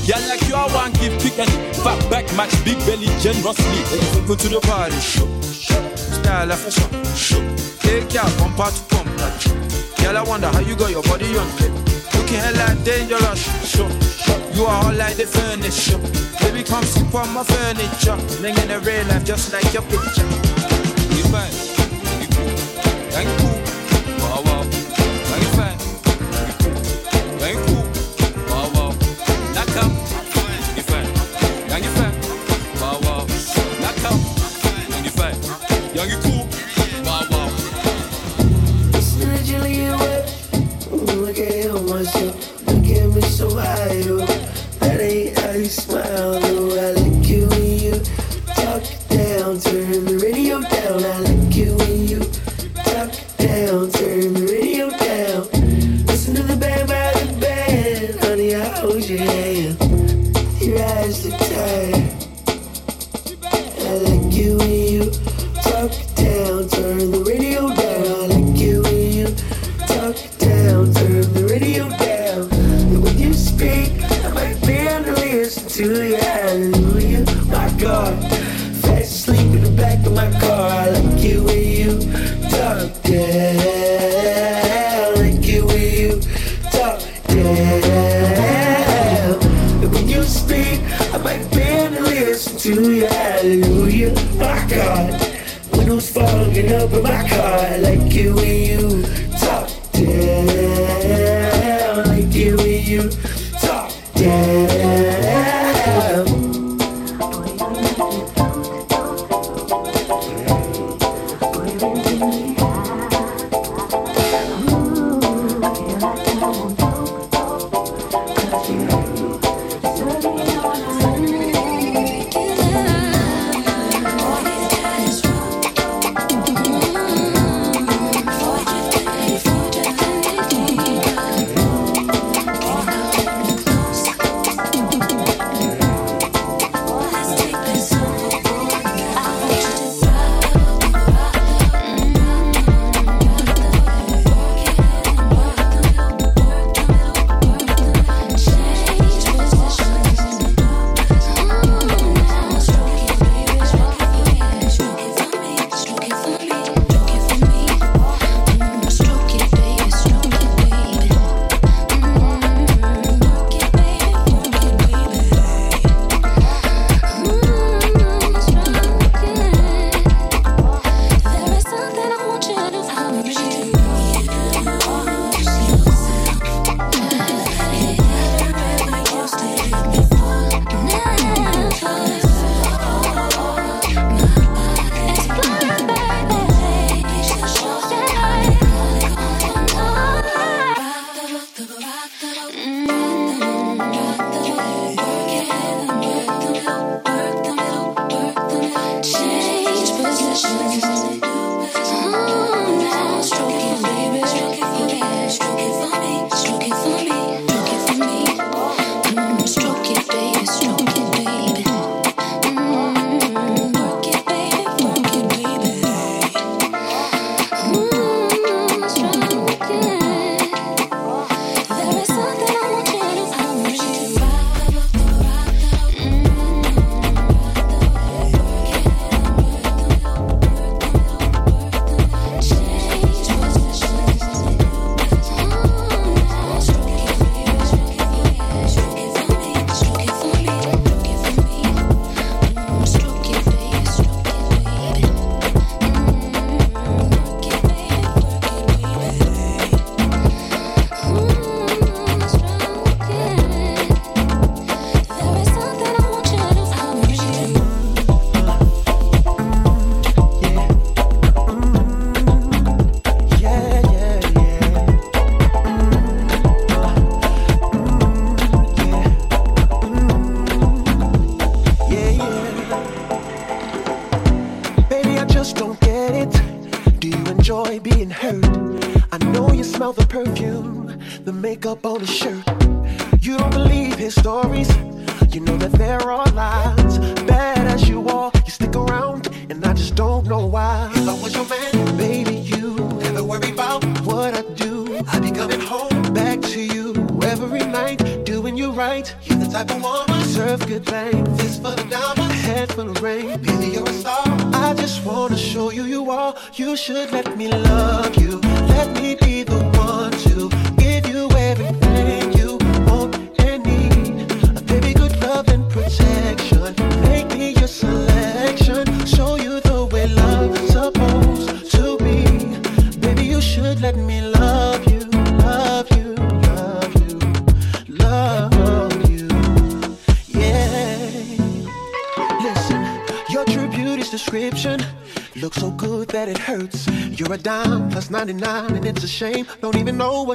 Yeah, 0.08 0.16
like 0.32 0.48
you, 0.48 0.54
I 0.54 0.64
want 0.72 0.98
give 0.98 1.12
pick 1.20 1.36
and 1.38 1.50
back 1.84 2.00
back 2.08 2.24
match 2.36 2.56
big 2.64 2.78
belly 2.88 3.12
generously. 3.20 3.84
Go 4.24 4.34
to 4.34 4.48
the 4.48 4.60
party 4.64 4.96
show. 4.96 5.28
Style 5.42 6.50
of 6.50 6.56
fashion 6.56 6.88
show. 7.12 7.42
Take 7.84 8.14
your 8.14 8.24
bumper 8.40 8.72
to 8.72 8.82
bumper. 8.88 9.28
Girl, 10.00 10.16
I 10.16 10.22
wonder 10.24 10.48
how 10.48 10.60
you 10.60 10.74
got 10.74 10.90
your 10.90 11.02
body 11.02 11.36
on 11.36 11.95
looking. 12.26 12.56
You 14.56 14.64
are 14.64 14.84
all 14.84 14.94
like 14.94 15.16
the 15.16 15.26
furniture. 15.26 15.98
Baby, 16.40 16.62
come 16.64 16.84
sit 16.84 17.14
on 17.14 17.32
my 17.34 17.44
furniture. 17.44 18.16
Living 18.40 18.62
in 18.62 18.68
the 18.68 18.80
real 18.80 19.06
life 19.06 19.24
just 19.24 19.52
like 19.52 19.72
your 19.72 19.82
picture. 19.82 20.26
You 21.14 21.24
fine, 21.24 21.52
you 22.20 22.28
cool, 22.34 22.56
thank 23.12 23.28
you. 23.28 23.48
Wow 24.22 24.42
wow, 24.44 24.62
you 24.64 25.48
fine, 25.56 25.78
you 27.40 27.60
cool. 27.66 27.84
Wow 28.48 28.70
wow, 28.74 28.90
knock 29.54 29.68
you 30.76 30.82
fine, 30.82 31.10
you 31.82 31.90
fine. 31.90 32.14
Wow 32.80 32.98
wow, 33.02 33.26
knock 33.80 33.98
you 35.04 35.10
fine, 35.10 35.38
young 35.94 36.08
you 36.08 36.18
cool. 36.22 36.35
Look 41.06 41.30
at 41.30 41.36
can't 41.36 41.64
help 41.64 41.82
myself. 41.88 42.66
Look 42.66 42.86
at 42.86 43.08
me 43.14 43.20
so 43.22 43.50
high, 43.50 44.02
but 44.08 44.80
That 44.80 45.00
ain't 45.00 45.38
how 45.38 45.52
you 45.52 45.66
smile, 45.66 46.40
though. 46.40 46.95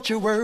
What 0.01 0.09
you're 0.09 0.17
worth. 0.17 0.40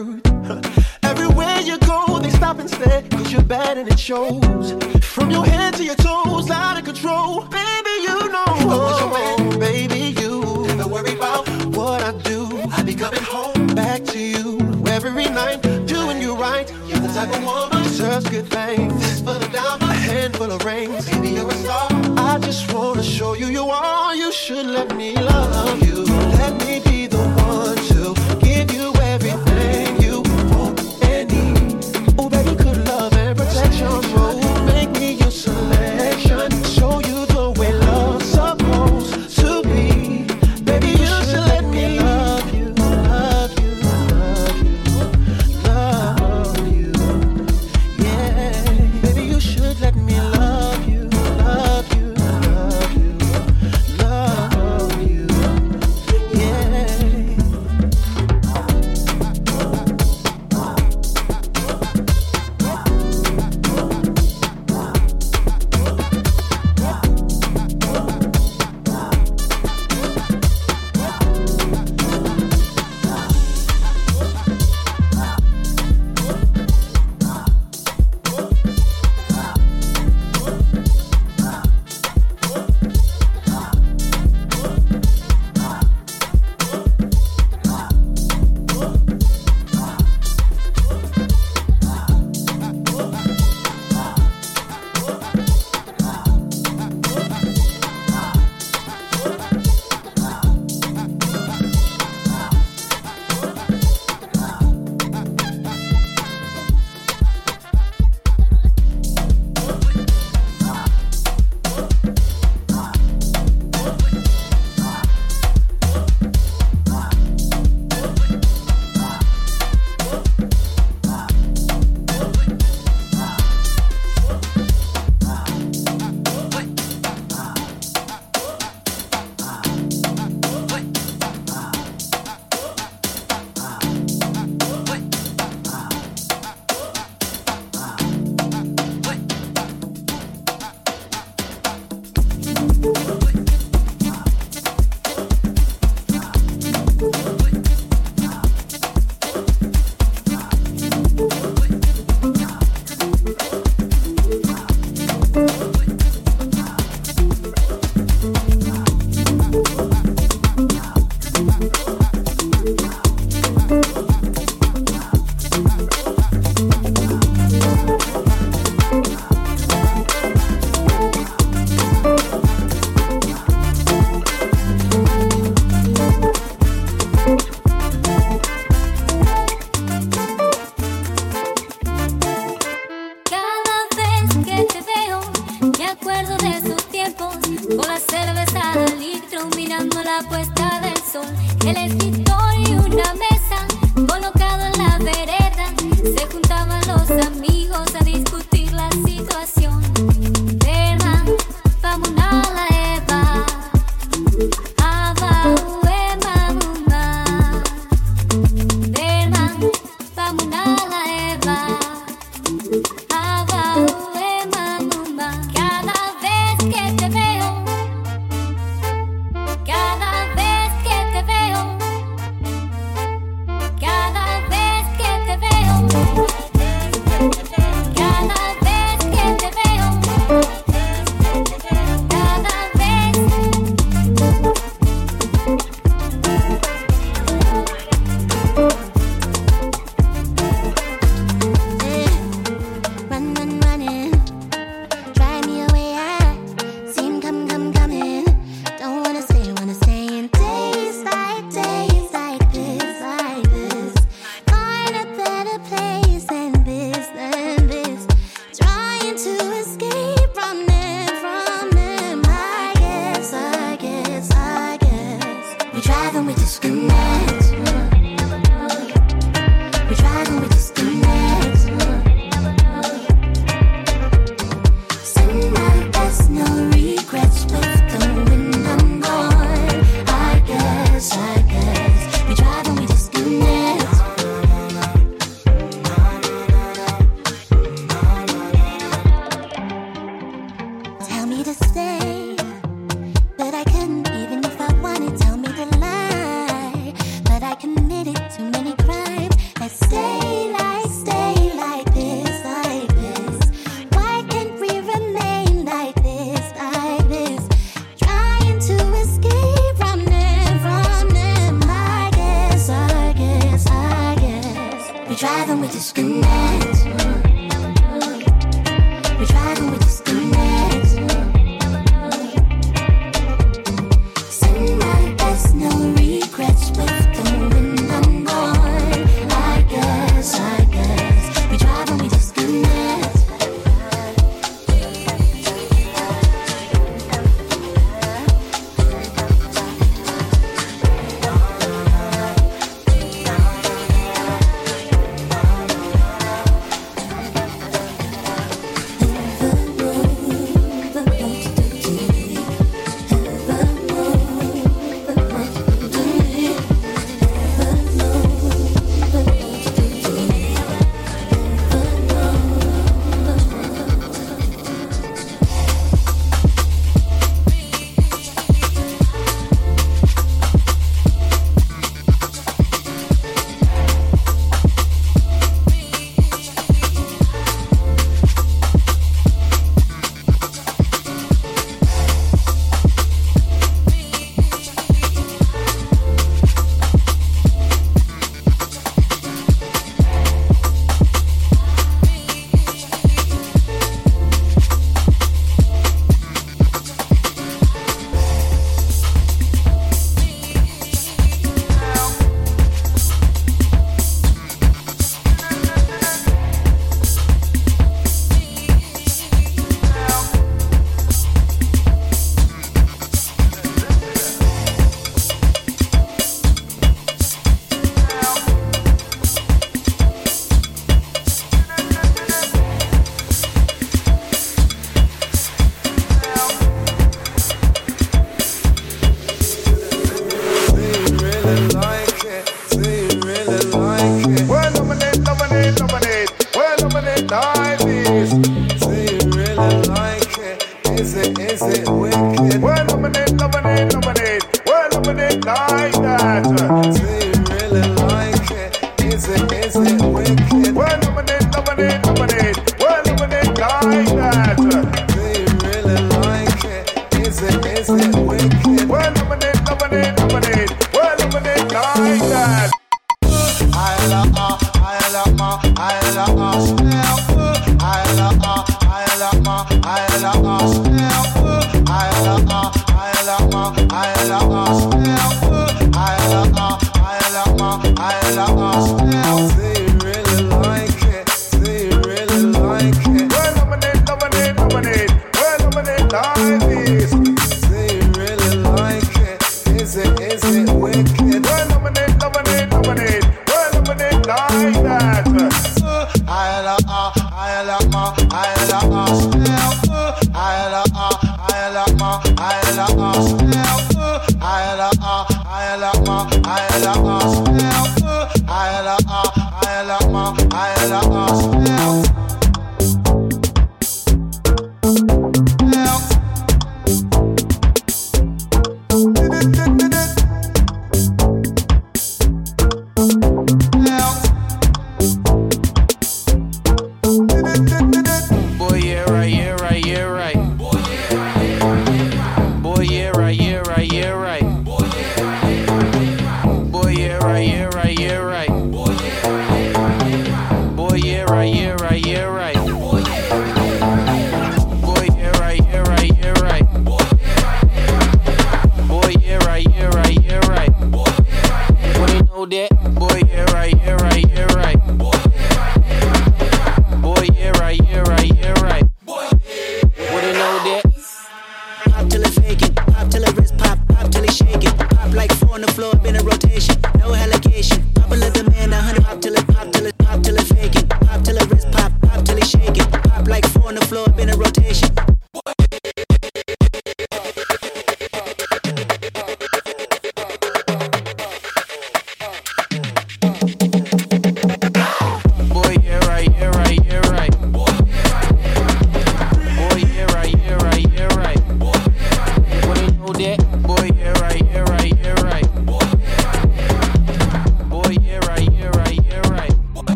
Bessie. 552.99 554.26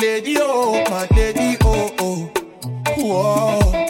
lady, 0.00 0.36
oh, 0.38 0.84
my 0.90 1.06
lady, 1.16 1.56
oh, 1.62 1.94
oh. 1.98 2.30
Whoa. 2.96 3.88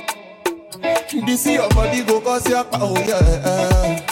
This 1.27 1.47
is 1.47 1.53
your 1.55 1.69
body 1.71 2.03
go 2.05 2.21
cause 2.21 2.49
your 2.49 2.65
power, 2.65 2.81
oh, 2.83 3.05
yeah. 3.07 4.05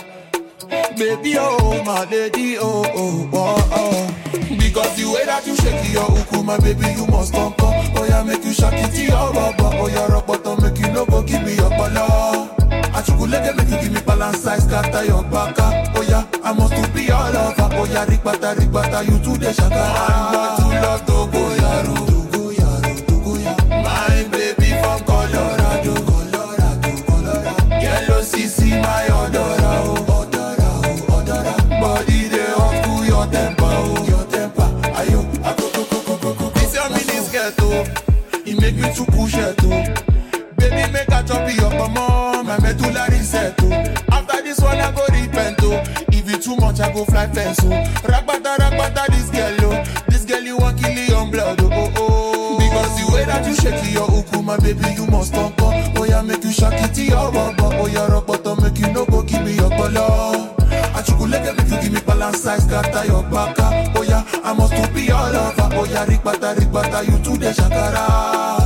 Baby, 0.96 1.36
oh, 1.38 1.82
my 1.84 2.04
lady, 2.10 2.56
oh, 2.58 2.84
oh, 2.94 3.30
oh, 3.32 3.70
oh. 3.72 4.14
Because 4.58 4.96
the 4.96 5.04
way 5.10 5.24
that 5.26 5.46
you 5.46 5.54
shake 5.56 5.92
your 5.92 6.04
uku, 6.10 6.42
my 6.42 6.58
baby, 6.58 6.86
you 6.96 7.06
must 7.08 7.32
come, 7.32 7.52
come. 7.54 7.74
Oh, 7.96 8.06
yeah, 8.08 8.22
make 8.22 8.44
you 8.44 8.52
shake 8.52 8.72
it 8.74 8.90
to 8.92 9.02
your 9.04 9.32
rubber. 9.32 9.70
Oh, 9.76 9.88
yeah, 9.88 10.06
rock 10.06 10.26
bottom, 10.26 10.62
make 10.62 10.78
you 10.78 10.90
no 10.92 11.04
go 11.06 11.22
give 11.22 11.42
me 11.44 11.54
your 11.54 11.70
color. 11.70 12.48
Achukulege, 12.96 13.56
make 13.56 13.68
you 13.68 13.80
give 13.80 13.92
me 13.92 14.00
balance, 14.00 14.38
size, 14.38 14.64
scatter 14.64 15.04
your 15.04 15.22
back. 15.24 15.54
Oh, 15.58 16.02
yeah, 16.08 16.26
I 16.42 16.52
must 16.52 16.72
be 16.94 17.02
your 17.04 17.16
lover. 17.30 17.68
Oh, 17.72 17.84
yeah, 17.84 18.04
rigbata, 18.06 18.54
rigbata, 18.58 19.04
you 19.04 19.18
too, 19.22 19.36
the 19.38 19.52
shaka. 19.52 19.74
I'm 19.76 20.32
not 20.32 20.58
too 20.58 20.68
love 20.80 21.06
though. 21.06 21.26
go. 21.26 21.45
my 47.26 47.34
fence, 47.34 47.58
oh. 47.62 47.70
Ragbata, 48.08 48.56
ragbata, 48.56 49.06
this 49.08 49.30
girl, 49.30 49.72
oh. 49.72 50.02
This 50.08 50.24
girl, 50.24 50.42
you 50.42 50.56
want 50.56 50.78
kill 50.78 50.96
it 50.96 51.12
on 51.12 51.30
blood, 51.30 51.60
oh, 51.60 51.68
oh, 51.72 51.92
oh. 51.96 52.58
Because 52.58 52.98
the 53.06 53.14
way 53.14 53.24
that 53.24 53.46
you 53.46 53.54
shake 53.54 53.92
your 53.92 54.04
uku, 54.10 54.38
oh, 54.38 54.42
my 54.42 54.56
baby, 54.58 54.84
you 54.96 55.06
must 55.06 55.32
come, 55.32 55.52
come. 55.54 55.92
Oh, 55.96 56.04
yeah, 56.04 56.22
make 56.22 56.44
you 56.44 56.52
shock 56.52 56.74
it 56.74 56.94
to 56.94 57.02
your 57.04 57.30
rubber. 57.30 57.70
Oh, 57.76 57.86
yeah, 57.86 58.06
rubber, 58.06 58.38
make 58.62 58.78
you 58.78 58.92
no 58.92 59.04
go 59.06 59.22
give 59.22 59.42
me 59.44 59.54
your 59.54 59.70
color. 59.70 60.52
Achukuleke, 60.96 61.56
make 61.56 61.70
you 61.70 61.80
give 61.82 61.92
me 61.92 62.00
balance 62.00 62.42
size, 62.42 62.64
scatter 62.64 63.04
your 63.06 63.22
baka. 63.24 63.90
oh, 63.96 64.02
yeah. 64.02 64.24
I 64.44 64.52
must 64.52 64.74
to 64.74 64.92
be 64.94 65.10
all 65.10 65.34
over, 65.34 65.68
oh, 65.76 65.84
yeah, 65.84 66.04
rigbata, 66.06 66.54
rigbata, 66.56 67.02
you 67.04 67.18
too, 67.24 67.36
the 67.36 67.52
shakara. 67.52 68.65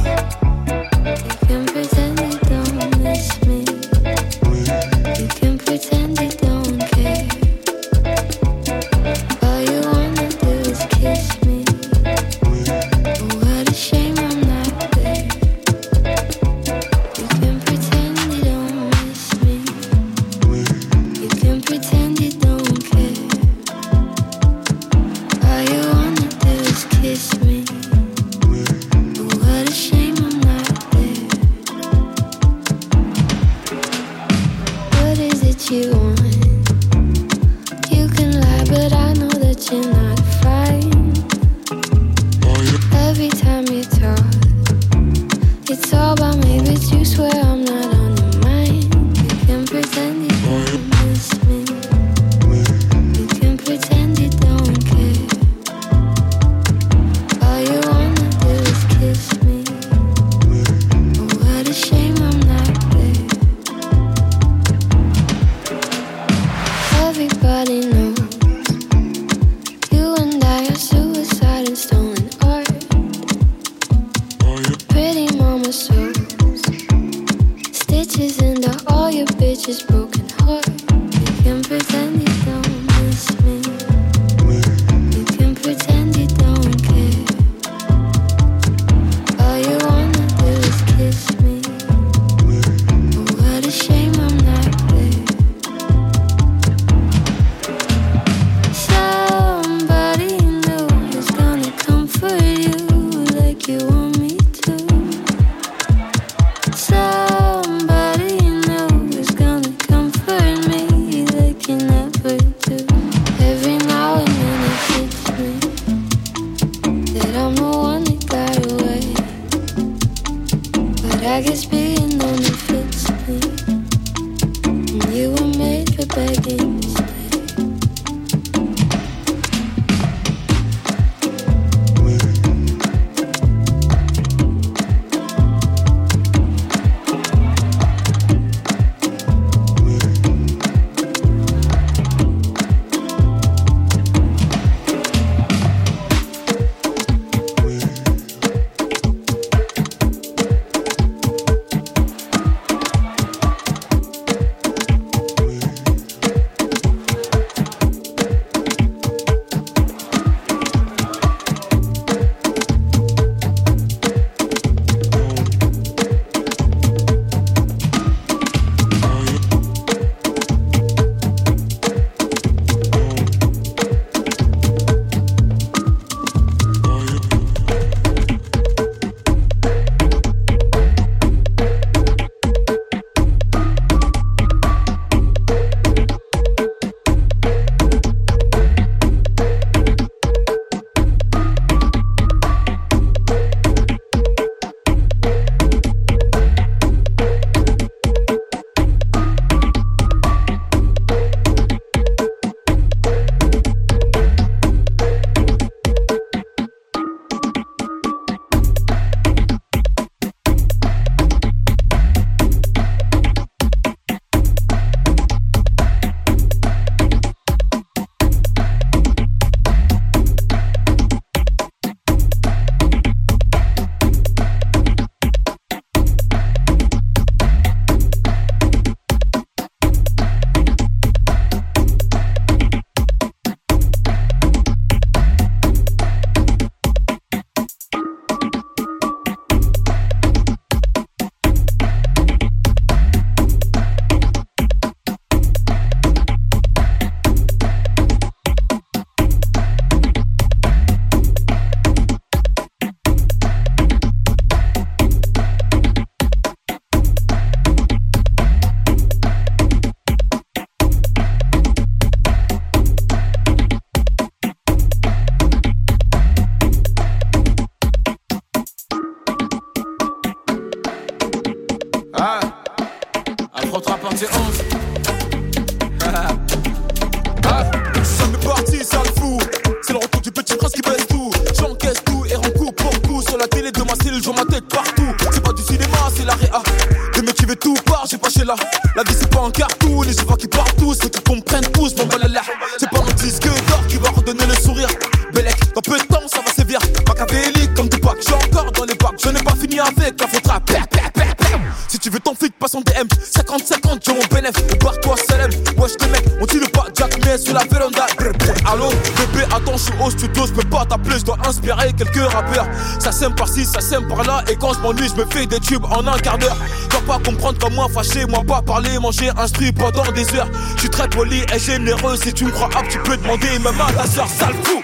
par 313.99 314.23
là 314.25 314.45
et 314.51 314.57
quand 314.57 314.73
je 314.75 314.79
m'ennuie, 314.81 315.09
je 315.09 315.21
me 315.21 315.27
fais 315.31 315.47
des 315.47 315.59
tubes 315.59 315.85
en 315.85 316.07
un 316.07 316.19
quart 316.19 316.39
d'heure. 316.39 316.57
Dois 316.91 317.01
pas 317.01 317.19
comprendre 317.19 317.59
comme 317.59 317.75
moi, 317.75 317.87
fâché, 317.93 318.25
moi 318.27 318.43
pas 318.47 318.63
parler, 318.63 318.99
manger, 318.99 319.31
instruit 319.37 319.73
pendant 319.73 320.11
des 320.13 320.35
heures. 320.35 320.49
Je 320.77 320.81
suis 320.81 320.91
très 320.91 321.09
poli 321.09 321.43
et 321.53 321.59
généreux, 321.59 322.17
si 322.17 322.33
tu 322.33 322.45
me 322.45 322.51
crois 322.51 322.69
hop, 322.69 322.85
tu 322.89 322.99
peux 322.99 323.17
demander 323.17 323.59
même 323.59 323.81
à 323.81 323.93
ta 323.93 324.07
soeur, 324.07 324.29
sale 324.29 324.55
fou. 324.63 324.83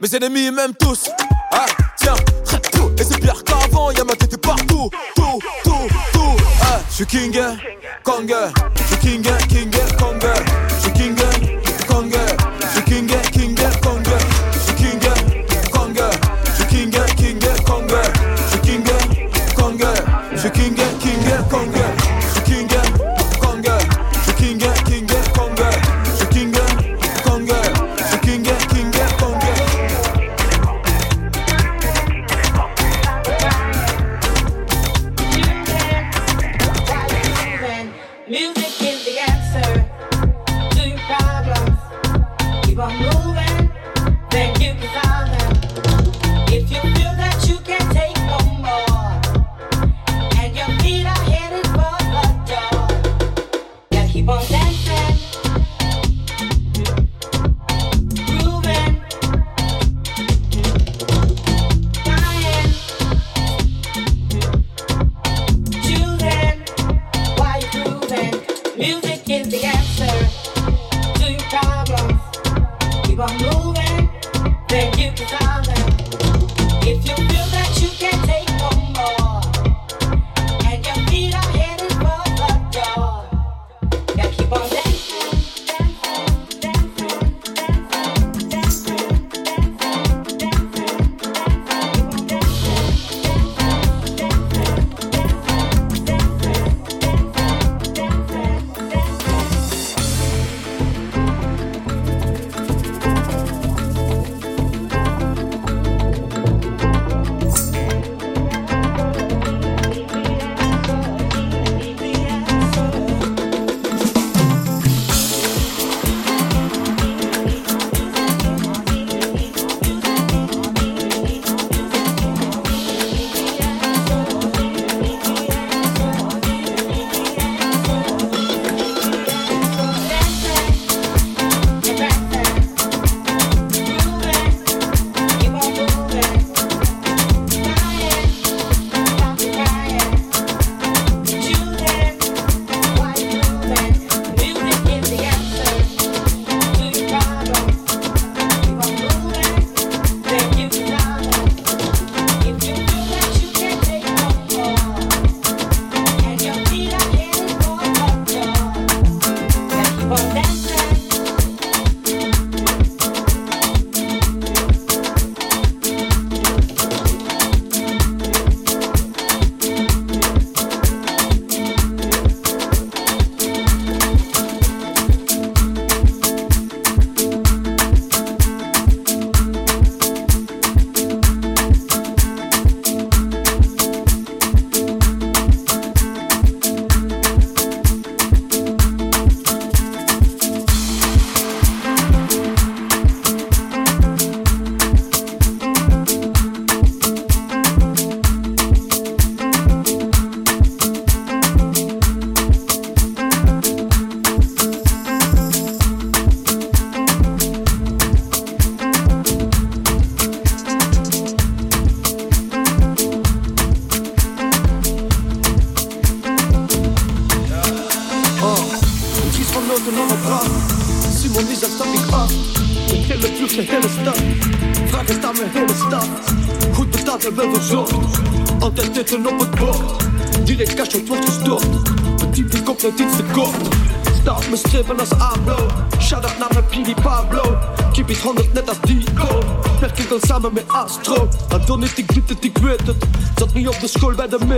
Mes 0.00 0.16
ennemis 0.16 0.50
m'aiment 0.50 0.74
tous. 0.78 1.08
Ah, 1.52 1.66
tiens, 1.96 2.14
tout. 2.72 2.90
Et 2.98 3.04
c'est 3.04 3.20
pire 3.20 3.42
qu'avant, 3.44 3.90
y'a 3.92 4.04
ma 4.04 4.14
tête 4.14 4.36
partout. 4.36 4.90
Tout, 5.14 5.38
tout, 5.64 5.88
tout. 6.12 6.36
Ah, 6.62 6.80
je 6.90 6.94
suis 6.94 7.06
king, 7.06 7.38
kong. 8.02 8.34
Je 8.76 8.82
suis 8.84 8.96
king, 8.98 9.22
king, 9.48 9.70
kong. 9.98 10.20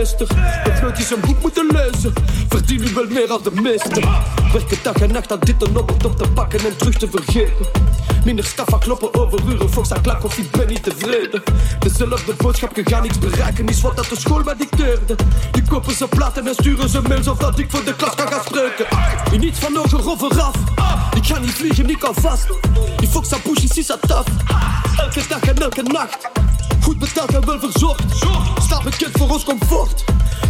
Het 0.04 0.82
nooit 0.82 0.98
eens 0.98 1.10
een 1.10 1.20
boek 1.20 1.42
moeten 1.42 1.66
lezen 1.66 2.12
Verdien 2.48 2.80
nu 2.80 2.94
wel 2.94 3.06
meer 3.06 3.30
als 3.30 3.42
de 3.42 3.50
meester 3.50 4.08
Werken 4.52 4.78
dag 4.82 4.94
en 4.94 5.12
nacht 5.12 5.32
aan 5.32 5.38
dit 5.40 5.62
en 5.62 5.76
op 5.76 6.04
op 6.04 6.16
te 6.16 6.28
pakken 6.28 6.64
en 6.64 6.76
terug 6.76 6.94
te 6.94 7.08
vergeten. 7.10 7.66
Minder 8.24 8.44
staffa 8.44 8.78
kloppen 8.78 9.14
over 9.14 9.40
uren, 9.48 9.70
Fox 9.70 9.92
aan 9.92 10.02
klak 10.02 10.24
of 10.24 10.38
ik 10.38 10.50
ben 10.50 10.68
niet 10.68 10.82
tevreden. 10.82 11.42
Dezelfde 11.78 12.34
boodschap, 12.34 12.76
je 12.76 12.82
gaat 12.84 13.02
niks 13.02 13.18
bereiken 13.18 13.66
Is 13.66 13.80
wat 13.80 13.96
dat 13.96 14.06
de 14.08 14.16
school 14.20 14.42
mij 14.42 14.56
dicteerde. 14.56 15.14
Die 15.50 15.62
kopen 15.68 15.94
ze 15.94 16.08
platen 16.08 16.46
en 16.46 16.54
sturen 16.54 16.88
ze 16.88 17.02
mails 17.02 17.28
Of 17.28 17.38
dat 17.38 17.58
ik 17.58 17.70
voor 17.70 17.84
de 17.84 17.96
klas 17.96 18.14
kan 18.14 18.28
gaan 18.28 18.44
spreken. 18.44 18.86
In 19.32 19.40
niets 19.40 19.58
van 19.58 19.76
hoger 19.76 20.08
of 20.08 20.22
eraf. 20.22 20.54
Ik 21.16 21.26
ga 21.26 21.38
niet 21.38 21.54
vliegen, 21.54 21.90
ik 21.90 21.98
kan 21.98 22.14
vast. 22.14 22.46
Die 22.96 23.08
Fox 23.08 23.32
aan 23.32 23.42
push 23.42 23.64
is 23.64 23.86
dat 23.86 23.98
taf 24.06 24.24
Elke 24.96 25.22
dag 25.28 25.40
en 25.40 25.56
elke 25.56 25.82
nacht 25.82 26.43
betaald 27.04 27.34
en 27.34 27.46
wel 27.46 27.60
verzorgd 27.60 28.16
Staat 28.62 28.82
bekend 28.82 29.18
voor 29.18 29.30
ons 29.30 29.44
comfort 29.44 30.04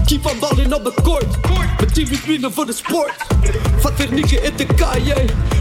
Keep 0.05 0.27
on 0.27 0.39
balling 0.39 0.75
op 0.75 0.85
de 0.85 0.93
court. 1.03 1.37
Met 1.81 1.95
team 1.95 2.09
winnen 2.27 2.53
voor 2.53 2.67
de 2.67 2.73
sport. 2.73 3.13
Vat 3.79 3.93
Vernieke 3.95 4.41
in 4.41 4.57
de 4.57 4.67
KJ 4.67 5.13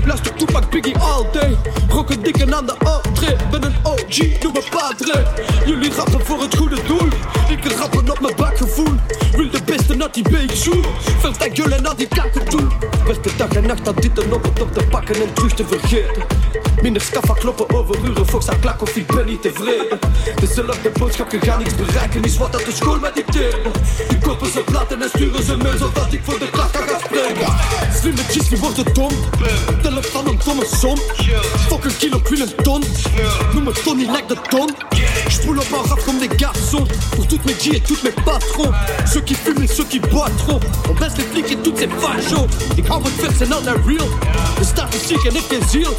Luister 0.05 0.33
Tupac 0.33 0.69
Biggie 0.69 0.97
all 0.97 1.25
day. 1.31 1.57
Rokken 1.89 2.23
dikken 2.23 2.55
aan 2.55 2.65
de 2.65 2.75
entree. 2.77 3.35
Ben 3.51 3.63
een 3.63 3.75
OG, 3.83 4.41
noem 4.41 4.53
me 4.53 4.63
padre. 4.69 5.25
Jullie 5.65 5.91
rappen 5.93 6.25
voor 6.25 6.41
het 6.41 6.55
goede 6.55 6.77
doel. 6.87 7.07
Ik 7.49 7.65
rappen 7.65 8.11
op 8.11 8.19
mijn 8.19 8.35
bakgevoel. 8.35 8.93
Wil 9.31 9.49
de 9.49 9.61
beste 9.65 9.95
naar 9.95 10.11
die 10.11 10.29
beekzoen 10.29 10.85
aan 11.43 11.51
jullie 11.53 11.81
naar 11.81 11.95
die 11.95 12.07
kakken 12.07 12.45
toe. 12.45 12.67
Werk 13.05 13.23
de 13.23 13.33
dag 13.37 13.49
en 13.49 13.67
nacht 13.67 13.87
aan 13.87 13.95
dit 13.95 14.19
en 14.19 14.33
op 14.33 14.43
het 14.43 14.61
op 14.61 14.73
te 14.73 14.85
pakken 14.89 15.15
en 15.15 15.33
terug 15.33 15.53
te 15.53 15.67
vergeten. 15.67 16.23
Minder 16.81 17.01
staffa 17.01 17.33
kloppen 17.33 17.69
over 17.69 17.95
uren, 18.03 18.27
Fox 18.27 18.49
aan 18.49 18.59
klak 18.59 18.81
of 18.81 18.95
ik 18.95 19.07
ben 19.07 19.25
niet 19.25 19.41
tevreden. 19.41 19.99
Dezelfde 20.39 20.91
boodschap, 20.99 21.31
je 21.31 21.39
gaat 21.39 21.57
niks 21.57 21.75
bereiken. 21.75 22.23
Is 22.23 22.37
wat 22.37 22.51
dat 22.51 22.65
de 22.65 22.71
school 22.71 22.99
mij 22.99 23.11
dicteerde 23.13 23.71
Die 24.33 24.41
kopen 24.41 24.53
ze 24.53 24.71
platen 24.71 25.01
en 25.01 25.09
sturen 25.09 25.43
ze 25.43 25.57
mails 25.57 25.79
Zodat 25.79 26.13
ik 26.13 26.21
voor 26.23 26.39
de 26.39 26.49
kan 26.49 26.69
gaan 26.73 26.99
spreken. 26.99 27.53
Slimme 27.99 28.21
chicks 28.29 28.49
die 28.49 28.57
worden 28.57 28.93
dom? 28.93 29.11
Telefoon 29.81 30.27
een 30.27 30.39
domme 30.45 30.65
som. 30.79 30.97
Fuck 31.67 31.83
een 31.83 31.97
kilo, 31.97 32.17
ik 32.17 32.27
wil 32.27 32.41
een 32.41 32.55
ton. 32.63 32.83
Noem 33.53 33.63
me 33.63 33.71
Tony, 33.71 34.01
like 34.01 34.25
de 34.27 34.37
ton. 34.49 34.69
J'poule 35.27 35.59
op 35.59 35.71
en 35.71 35.89
rap 35.89 36.03
comme 36.05 36.19
des 36.19 36.29
garçons 36.37 36.87
Pour 37.15 37.27
toutes 37.27 37.45
mes 37.45 37.55
G 37.59 37.75
et 37.75 37.81
toutes 37.81 38.03
mes 38.03 38.23
patrons 38.23 38.71
Ceux 39.05 39.21
qui 39.21 39.35
fument 39.35 39.63
et 39.63 39.67
ceux 39.67 39.85
qui 39.85 39.99
boiteront 39.99 40.59
On 40.89 40.93
baisse 40.93 41.17
les 41.17 41.23
flics 41.23 41.51
et 41.51 41.57
toutes 41.63 41.77
ces 41.77 41.89
fachos 41.99 42.47
Ik 42.75 42.87
hou 42.87 43.03
het 43.03 43.13
vers 43.19 43.41
en 43.41 43.51
al 43.51 43.61
real. 43.85 44.09
De 44.59 44.65
statistiek 44.65 45.23
en 45.23 45.35
ik 45.35 45.43
geen 45.49 45.69
ziel. 45.69 45.95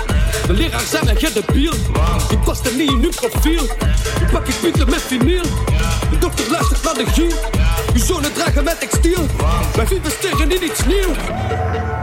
De 0.46 0.52
leraar 0.52 0.80
zei 0.90 1.04
mij, 1.04 1.14
jij 1.14 1.32
debiel 1.32 1.72
Ik 2.30 2.40
paste 2.44 2.70
niet 2.76 2.90
in 2.90 3.02
uw 3.02 3.10
profiel. 3.10 3.64
Ik 4.20 4.30
pak 4.32 4.48
ik 4.48 4.54
punten 4.60 4.90
met 4.90 5.02
vinyl. 5.02 5.42
De 6.10 6.18
dokter 6.18 6.50
luistert 6.50 6.82
naar 6.82 6.94
de 6.94 7.06
giel. 7.06 7.32
Uw 7.94 8.00
zonen 8.24 8.32
dragen 8.32 8.64
met 8.64 8.80
textiel 8.80 9.26
Wij 9.74 9.86
investeren 9.88 10.50
in 10.50 10.64
iets 10.64 10.84
nieuw 10.84 11.14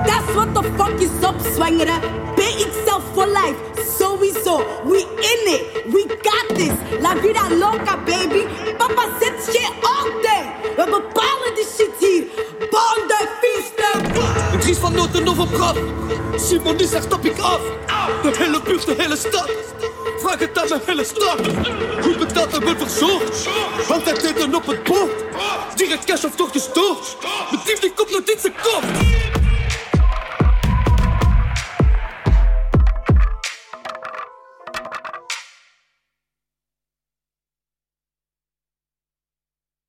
That's 0.06 0.34
what 0.34 0.56
the 0.56 0.64
fuck 0.78 1.00
is 1.00 1.28
up, 1.28 1.36
zwangere. 1.54 2.00
Pay 2.36 2.54
itself 2.66 3.04
for 3.14 3.28
life. 3.28 3.56
Sowieso. 3.98 4.64
We 4.84 5.00
in 5.32 5.54
it. 5.54 5.64
We 5.94 6.06
got 6.22 6.58
this. 6.58 7.02
La 7.02 7.16
vida 7.16 7.56
loca, 7.56 7.98
baby. 8.06 8.46
Papa 8.78 9.08
zet 9.20 9.34
shit 9.46 9.72
all 9.82 10.22
day. 10.22 10.44
We 10.78 10.84
bepalen 10.86 11.56
de 11.56 11.66
shit 11.78 11.92
hier. 12.00 12.24
Born 12.70 13.08
the 13.08 13.28
feasten. 13.42 14.06
Ik 14.54 14.62
Dries 14.62 14.78
van 14.78 14.94
Noten 14.94 15.28
of 15.28 15.40
op 15.40 15.54
graf 15.54 15.78
Simon 16.36 16.78
die 16.78 16.88
zegt 16.88 17.04
stap 17.04 17.26
ik 17.26 17.40
af 17.40 17.62
De 18.22 18.32
hele 18.38 18.62
buurt, 18.62 18.86
de 18.86 18.94
hele 18.98 19.18
stad 19.18 19.50
Vraag 20.22 20.40
het 20.40 20.58
aan 20.58 20.68
mijn 20.68 20.82
hele 20.86 21.04
stad. 21.04 21.40
Goed 22.02 22.18
betaald 22.18 22.54
en 22.54 22.64
wel 22.64 22.78
verzorgd 22.78 23.48
Altijd 23.90 24.24
eten 24.24 24.56
op 24.56 24.66
het 24.66 24.84
bord 24.84 25.12
Direct 25.76 26.06
cash 26.06 26.24
of 26.24 26.36
toch 26.36 26.52
gestort 26.52 27.18
Mijn 27.52 27.64
team 27.64 27.80
die 27.80 27.94
komt 27.94 28.12
nooit 28.12 28.30
in 28.30 28.40
zijn 28.40 28.54
kop 28.64 28.84